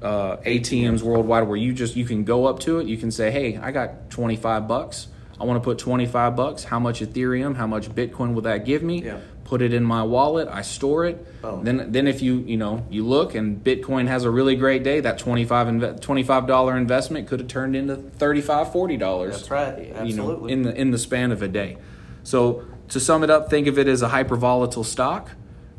uh, 0.01 0.37
ATMs 0.37 1.01
worldwide 1.01 1.49
where 1.49 1.57
you 1.57 1.73
just 1.73 1.97
you 1.97 2.05
can 2.05 2.23
go 2.23 2.45
up 2.45 2.59
to 2.61 2.79
it 2.79 2.87
you 2.87 2.95
can 2.95 3.11
say 3.11 3.29
hey 3.29 3.57
I 3.57 3.71
got 3.71 4.09
25 4.09 4.69
bucks 4.69 5.09
I 5.37 5.43
want 5.43 5.61
to 5.61 5.65
put 5.65 5.77
25 5.77 6.37
bucks 6.37 6.63
how 6.63 6.79
much 6.79 7.01
ethereum 7.01 7.57
how 7.57 7.67
much 7.67 7.89
bitcoin 7.89 8.33
will 8.33 8.43
that 8.43 8.63
give 8.63 8.81
me 8.83 9.03
Yeah. 9.03 9.17
Put 9.49 9.63
it 9.63 9.73
in 9.73 9.83
my 9.83 10.03
wallet 10.03 10.47
I 10.47 10.61
store 10.61 11.05
it 11.05 11.41
Boom. 11.41 11.63
then 11.63 11.91
then 11.91 12.07
if 12.07 12.21
you 12.21 12.35
you 12.41 12.55
know 12.55 12.85
you 12.91 13.03
look 13.03 13.33
and 13.33 13.61
bitcoin 13.63 14.05
has 14.07 14.23
a 14.23 14.29
really 14.29 14.55
great 14.55 14.83
day 14.83 14.99
that 14.99 15.17
25 15.17 15.67
inve- 15.67 15.99
25 16.01 16.45
dollar 16.45 16.77
investment 16.77 17.27
could 17.27 17.39
have 17.39 17.49
turned 17.49 17.75
into 17.75 17.95
35 17.95 18.71
40 18.71 18.97
dollars 18.97 19.35
That's 19.37 19.49
right. 19.49 19.79
you 19.87 20.13
know 20.13 20.29
Absolutely. 20.29 20.51
in 20.53 20.61
the 20.61 20.75
in 20.79 20.91
the 20.91 20.99
span 20.99 21.31
of 21.31 21.41
a 21.41 21.47
day 21.47 21.77
so 22.21 22.63
to 22.89 22.99
sum 22.99 23.23
it 23.23 23.31
up 23.31 23.49
think 23.49 23.65
of 23.65 23.79
it 23.79 23.87
as 23.87 24.03
a 24.03 24.09
hyper 24.09 24.35
volatile 24.35 24.83
stock 24.83 25.31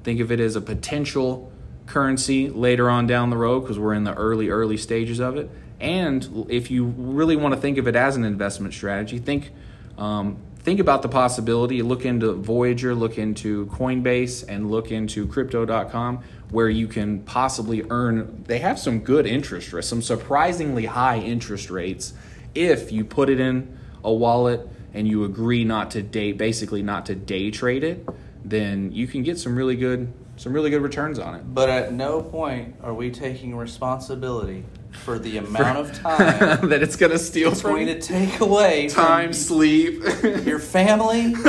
think 0.03 0.19
of 0.19 0.33
it 0.33 0.41
as 0.41 0.57
a 0.57 0.61
potential 0.61 1.53
currency 1.87 2.49
later 2.51 2.91
on 2.91 3.07
down 3.07 3.31
the 3.31 3.37
road 3.37 3.61
because 3.61 3.79
we're 3.79 3.95
in 3.95 4.03
the 4.03 4.15
early 4.15 4.49
early 4.49 4.77
stages 4.77 5.21
of 5.21 5.37
it 5.37 5.49
and 5.79 6.47
if 6.49 6.73
you 6.73 6.87
really 6.87 7.37
want 7.37 7.55
to 7.55 7.61
think 7.61 7.79
of 7.79 7.87
it 7.87 7.95
as 7.95 8.17
an 8.17 8.25
investment 8.25 8.75
strategy 8.75 9.19
think 9.21 9.53
um, 9.97 10.39
think 10.63 10.81
about 10.81 11.03
the 11.03 11.09
possibility 11.09 11.83
look 11.83 12.05
into 12.05 12.33
voyager 12.35 12.95
look 12.95 13.19
into 13.19 13.67
coinbase 13.67 14.45
and 14.49 14.71
look 14.71 14.91
into 14.91 15.27
crypto.com 15.27 16.23
where 16.51 16.69
you 16.69 16.87
can 16.87 17.21
possibly 17.21 17.85
earn 17.91 18.45
they 18.47 18.59
have 18.59 18.79
some 18.79 19.01
good 19.01 19.27
interest 19.27 19.73
rates 19.73 19.89
some 19.89 20.03
surprisingly 20.03 20.87
high 20.87 21.19
interest 21.19 21.71
rates 21.71 22.13
if 22.55 22.93
you 22.93 23.05
put 23.05 23.29
it 23.29 23.41
in 23.41 23.79
a 24.05 24.13
wallet 24.13 24.69
and 24.93 25.07
you 25.07 25.25
agree 25.25 25.65
not 25.65 25.91
to 25.91 26.03
day 26.03 26.33
basically 26.33 26.83
not 26.83 27.07
to 27.07 27.15
day 27.15 27.51
trade 27.51 27.85
it 27.85 28.07
then 28.45 28.91
you 28.93 29.07
can 29.07 29.23
get 29.23 29.39
some 29.39 29.57
really 29.57 29.77
good 29.77 30.13
some 30.41 30.55
really 30.55 30.71
good 30.71 30.81
returns 30.81 31.19
on 31.19 31.35
it. 31.35 31.55
But 31.55 31.69
at 31.69 31.93
no 31.93 32.23
point 32.23 32.75
are 32.83 32.95
we 32.95 33.11
taking 33.11 33.55
responsibility 33.55 34.65
for 34.93 35.19
the 35.19 35.39
amount 35.39 35.79
of 35.79 35.93
time 36.03 36.69
that 36.69 36.83
it's 36.83 36.97
going 36.97 37.13
to 37.13 37.19
steal 37.19 37.53
it's 37.53 37.61
from 37.61 37.73
going 37.73 37.87
to 37.87 38.01
take 38.01 38.41
away 38.41 38.89
from 38.89 39.05
time 39.05 39.33
sleep 39.33 40.03
your 40.45 40.59
family. 40.59 41.33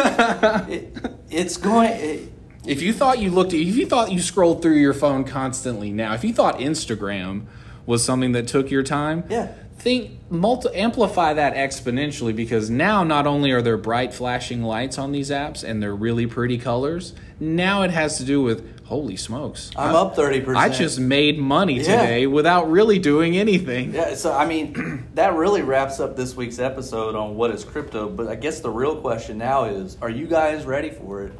it, 0.74 0.98
it's 1.30 1.58
going. 1.58 1.92
It, 1.92 2.32
if 2.66 2.82
you 2.82 2.94
thought 2.94 3.20
you 3.20 3.32
looked 3.32 3.54
if 3.54 3.76
you 3.76 3.86
thought 3.86 4.12
you 4.12 4.20
scrolled 4.22 4.62
through 4.62 4.76
your 4.76 4.94
phone 4.94 5.24
constantly 5.24 5.92
now 5.92 6.14
if 6.14 6.24
you 6.24 6.32
thought 6.32 6.60
instagram 6.60 7.46
was 7.88 8.04
something 8.04 8.34
that 8.34 8.48
took 8.48 8.70
your 8.70 8.84
time 8.84 9.24
Yeah. 9.30 9.52
think 9.80 10.12
multi 10.30 10.70
amplify 10.76 11.34
that 11.34 11.56
exponentially 11.56 12.36
because 12.36 12.70
now 12.70 13.04
not 13.04 13.26
only 13.26 13.52
are 13.52 13.64
there 13.64 13.78
bright 13.78 14.14
flashing 14.14 14.62
lights 14.62 15.00
on 15.00 15.12
these 15.12 15.32
apps 15.32 15.64
and 15.64 15.82
they're 15.82 15.96
really 15.96 16.28
pretty 16.28 16.60
colors 16.60 17.14
now 17.40 17.82
it 17.82 17.90
has 17.90 18.18
to 18.20 18.24
do 18.24 18.44
with 18.44 18.81
holy 18.92 19.16
smokes 19.16 19.72
I'm 19.78 19.96
I- 19.96 20.00
up 20.00 20.18
30%. 20.18 20.54
i 20.58 20.68
just 20.68 21.00
made 21.00 21.40
money 21.40 21.78
Yeah. 21.78 22.02
today 22.02 22.28
without 22.28 22.70
really 22.70 23.00
doing 23.00 23.38
anything 23.38 23.94
Yeah, 23.94 24.16
so 24.16 24.34
I 24.34 24.46
mean, 24.46 25.08
that 25.16 25.34
really 25.36 25.62
wraps 25.62 26.02
up 26.02 26.18
this 26.18 26.36
week's 26.36 26.60
episode 26.60 27.16
on 27.16 27.36
what 27.38 27.52
is 27.52 27.64
crypto. 27.64 28.10
But 28.10 28.28
I 28.28 28.36
guess 28.36 28.60
the 28.60 28.70
real 28.70 28.98
question 29.00 29.38
now 29.38 29.64
is, 29.64 29.98
are 30.02 30.10
you 30.10 30.28
guys 30.28 30.66
ready 30.66 30.90
for 30.90 31.24
it? 31.24 31.34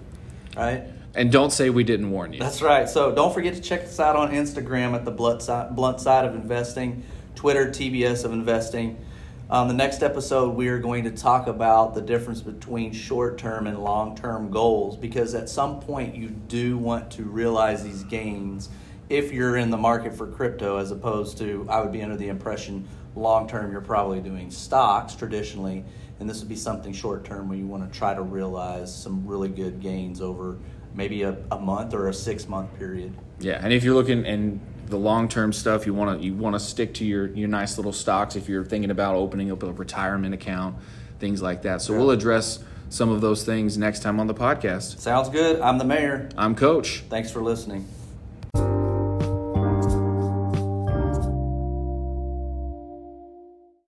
Right? 0.56 0.84
and 1.14 1.30
don't 1.30 1.52
say 1.52 1.70
we 1.70 1.84
didn't 1.84 2.10
warn 2.10 2.32
you 2.32 2.40
That's 2.40 2.62
right. 2.62 2.88
So 2.88 3.14
don't 3.14 3.34
forget 3.34 3.54
to 3.56 3.62
check 3.62 3.82
us 3.82 4.00
out 4.00 4.16
on 4.16 4.32
Instagram 4.32 4.94
at 4.96 5.04
the 5.04 5.12
blunt 5.12 5.42
side, 5.42 5.76
blunt 5.76 6.00
side 6.00 6.24
of 6.24 6.34
investing, 6.36 7.04
Twitter 7.36 7.68
TBS 7.68 8.24
of 8.24 8.32
investing. 8.32 8.98
On 9.52 9.68
the 9.68 9.74
next 9.74 10.02
episode, 10.02 10.56
we 10.56 10.70
are 10.70 10.80
going 10.80 11.04
to 11.04 11.12
talk 11.12 11.48
about 11.48 11.94
the 11.94 12.00
difference 12.00 12.40
between 12.40 12.94
short 12.94 13.38
term 13.38 13.68
and 13.68 13.84
long 13.84 14.16
term 14.16 14.50
goals 14.50 14.96
because 14.96 15.36
at 15.36 15.50
some 15.50 15.82
point 15.82 16.16
you 16.16 16.30
do 16.30 16.78
want 16.78 17.12
to 17.12 17.24
realize 17.24 17.84
these 17.84 18.06
gains 18.06 18.70
if 19.10 19.34
you're 19.34 19.58
in 19.58 19.70
the 19.70 19.76
market 19.76 20.16
for 20.16 20.26
crypto, 20.26 20.78
as 20.78 20.92
opposed 20.92 21.38
to, 21.40 21.68
I 21.70 21.82
would 21.82 21.92
be 21.92 22.02
under 22.02 22.16
the 22.16 22.30
impression 22.30 22.88
long 23.14 23.46
term 23.46 23.74
you're 23.74 23.82
probably 23.82 24.22
doing 24.22 24.50
stocks 24.50 25.16
traditionally, 25.16 25.84
and 26.22 26.30
this 26.30 26.40
would 26.40 26.48
be 26.48 26.56
something 26.56 26.94
short 26.94 27.26
term 27.26 27.50
where 27.50 27.58
you 27.58 27.68
want 27.68 27.92
to 27.92 28.00
try 28.00 28.14
to 28.14 28.22
realize 28.22 28.96
some 28.96 29.28
really 29.28 29.50
good 29.50 29.82
gains 29.82 30.22
over 30.22 30.60
maybe 30.94 31.24
a, 31.24 31.36
a 31.52 31.60
month 31.60 31.94
or 31.94 32.08
a 32.08 32.14
six 32.14 32.48
month 32.48 32.74
period. 32.80 33.14
Yeah, 33.42 33.60
and 33.62 33.74
if 33.74 33.84
you're 33.84 33.96
looking 33.96 34.26
and 34.26 34.62
the 34.92 34.98
long 34.98 35.28
term 35.28 35.52
stuff, 35.54 35.86
you 35.88 35.94
want 35.94 36.20
to 36.20 36.26
you 36.26 36.36
want 36.36 36.54
to 36.56 36.60
stick 36.60 36.94
to 36.96 37.06
your 37.06 37.28
your 37.28 37.48
nice 37.48 37.78
little 37.78 37.94
stocks. 37.94 38.36
If 38.36 38.48
you're 38.48 38.64
thinking 38.66 38.92
about 38.92 39.16
opening 39.16 39.52
up 39.52 39.64
a 39.64 39.72
retirement 39.72 40.34
account, 40.36 40.76
things 41.20 41.42
like 41.42 41.64
that. 41.64 41.82
So 41.82 41.94
Yeah. 41.94 42.00
we'll 42.00 42.12
address 42.12 42.60
some 42.90 43.10
of 43.10 43.22
those 43.22 43.44
things 43.44 43.78
next 43.78 44.02
time 44.02 44.20
on 44.20 44.28
the 44.28 44.34
podcast. 44.34 45.00
Sounds 45.00 45.30
good. 45.30 45.60
I'm 45.62 45.78
the 45.78 45.86
mayor. 45.86 46.28
I'm 46.38 46.56
Coach. 46.56 47.04
Thanks 47.10 47.32
for 47.32 47.42
listening. 47.42 47.88